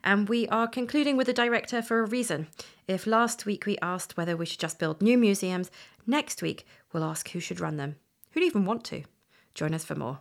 And 0.04 0.28
we 0.28 0.46
are 0.48 0.68
concluding 0.68 1.16
with 1.16 1.26
the 1.26 1.32
director 1.32 1.82
for 1.82 2.00
a 2.00 2.06
reason. 2.06 2.46
If 2.86 3.06
last 3.06 3.44
week 3.44 3.66
we 3.66 3.78
asked 3.82 4.16
whether 4.16 4.36
we 4.36 4.46
should 4.46 4.60
just 4.60 4.78
build 4.78 5.02
new 5.02 5.18
museums, 5.18 5.70
next 6.06 6.42
week 6.42 6.66
we'll 6.92 7.04
ask 7.04 7.30
who 7.30 7.40
should 7.40 7.60
run 7.60 7.76
them. 7.76 7.96
Who'd 8.30 8.44
even 8.44 8.64
want 8.64 8.84
to? 8.84 9.02
Join 9.54 9.74
us 9.74 9.84
for 9.84 9.94
more. 9.94 10.20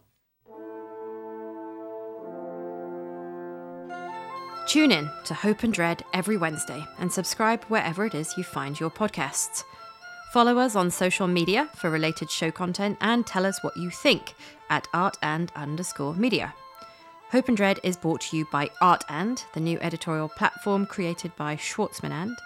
Tune 4.70 4.92
in 4.92 5.10
to 5.24 5.34
Hope 5.34 5.64
and 5.64 5.74
Dread 5.74 6.04
every 6.14 6.38
Wednesday 6.38 6.86
and 7.00 7.12
subscribe 7.12 7.64
wherever 7.70 8.06
it 8.06 8.14
is 8.14 8.38
you 8.38 8.44
find 8.44 8.80
your 8.80 8.92
podcasts. 8.92 9.64
Follow 10.32 10.60
us 10.60 10.76
on 10.76 10.92
social 10.92 11.26
media 11.26 11.68
for 11.76 11.90
related 11.90 12.30
show 12.30 12.52
content 12.52 12.96
and 13.02 13.26
tell 13.26 13.48
us 13.48 13.64
what 13.64 13.76
you 13.76 13.90
think 13.90 14.36
at 14.70 14.88
art 14.94 15.18
and 15.24 15.52
underscore 15.56 16.14
media. 16.14 16.54
Hope 17.32 17.48
and 17.48 17.58
Dread 17.58 17.80
is 17.82 17.98
brought 17.98 18.22
to 18.22 18.38
you 18.38 18.46
by 18.52 18.70
Art 18.80 19.04
and, 19.10 19.44
the 19.56 19.60
new 19.60 19.80
editorial 19.80 20.30
platform 20.30 20.86
created 20.86 21.36
by 21.36 21.56
Schwartzman 21.56 22.12
and. 22.12 22.38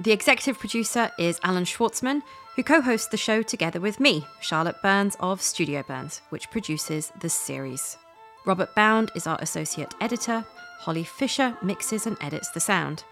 The 0.00 0.12
executive 0.12 0.58
producer 0.58 1.12
is 1.18 1.40
Allan 1.44 1.64
Schwartzman, 1.64 2.20
who 2.56 2.62
co 2.62 2.82
hosts 2.82 3.08
the 3.08 3.16
show 3.16 3.40
together 3.40 3.80
with 3.80 4.00
me, 4.00 4.26
Charlotte 4.42 4.82
Burns 4.82 5.16
of 5.18 5.40
Studio 5.40 5.82
Burns, 5.82 6.20
which 6.28 6.50
produces 6.50 7.10
the 7.20 7.30
series. 7.30 7.96
Robert 8.44 8.74
Bound 8.74 9.10
is 9.14 9.26
our 9.26 9.38
associate 9.40 9.94
editor. 10.02 10.44
Holly 10.78 11.04
Fisher 11.04 11.56
mixes 11.62 12.06
and 12.06 12.16
edits 12.20 12.50
the 12.50 12.60
sound. 12.60 13.04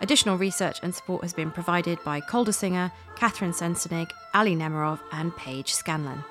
Additional 0.00 0.36
research 0.36 0.80
and 0.82 0.94
support 0.94 1.22
has 1.22 1.32
been 1.32 1.50
provided 1.50 1.98
by 2.04 2.20
Calder 2.20 2.52
Catherine 3.16 3.52
Sensenig, 3.52 4.10
Ali 4.34 4.54
Nemirov, 4.54 5.00
and 5.12 5.34
Paige 5.36 5.72
Scanlon. 5.72 6.24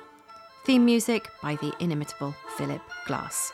Theme 0.65 0.85
music 0.85 1.29
by 1.41 1.55
the 1.55 1.73
inimitable 1.79 2.35
Philip 2.57 2.81
Glass. 3.05 3.51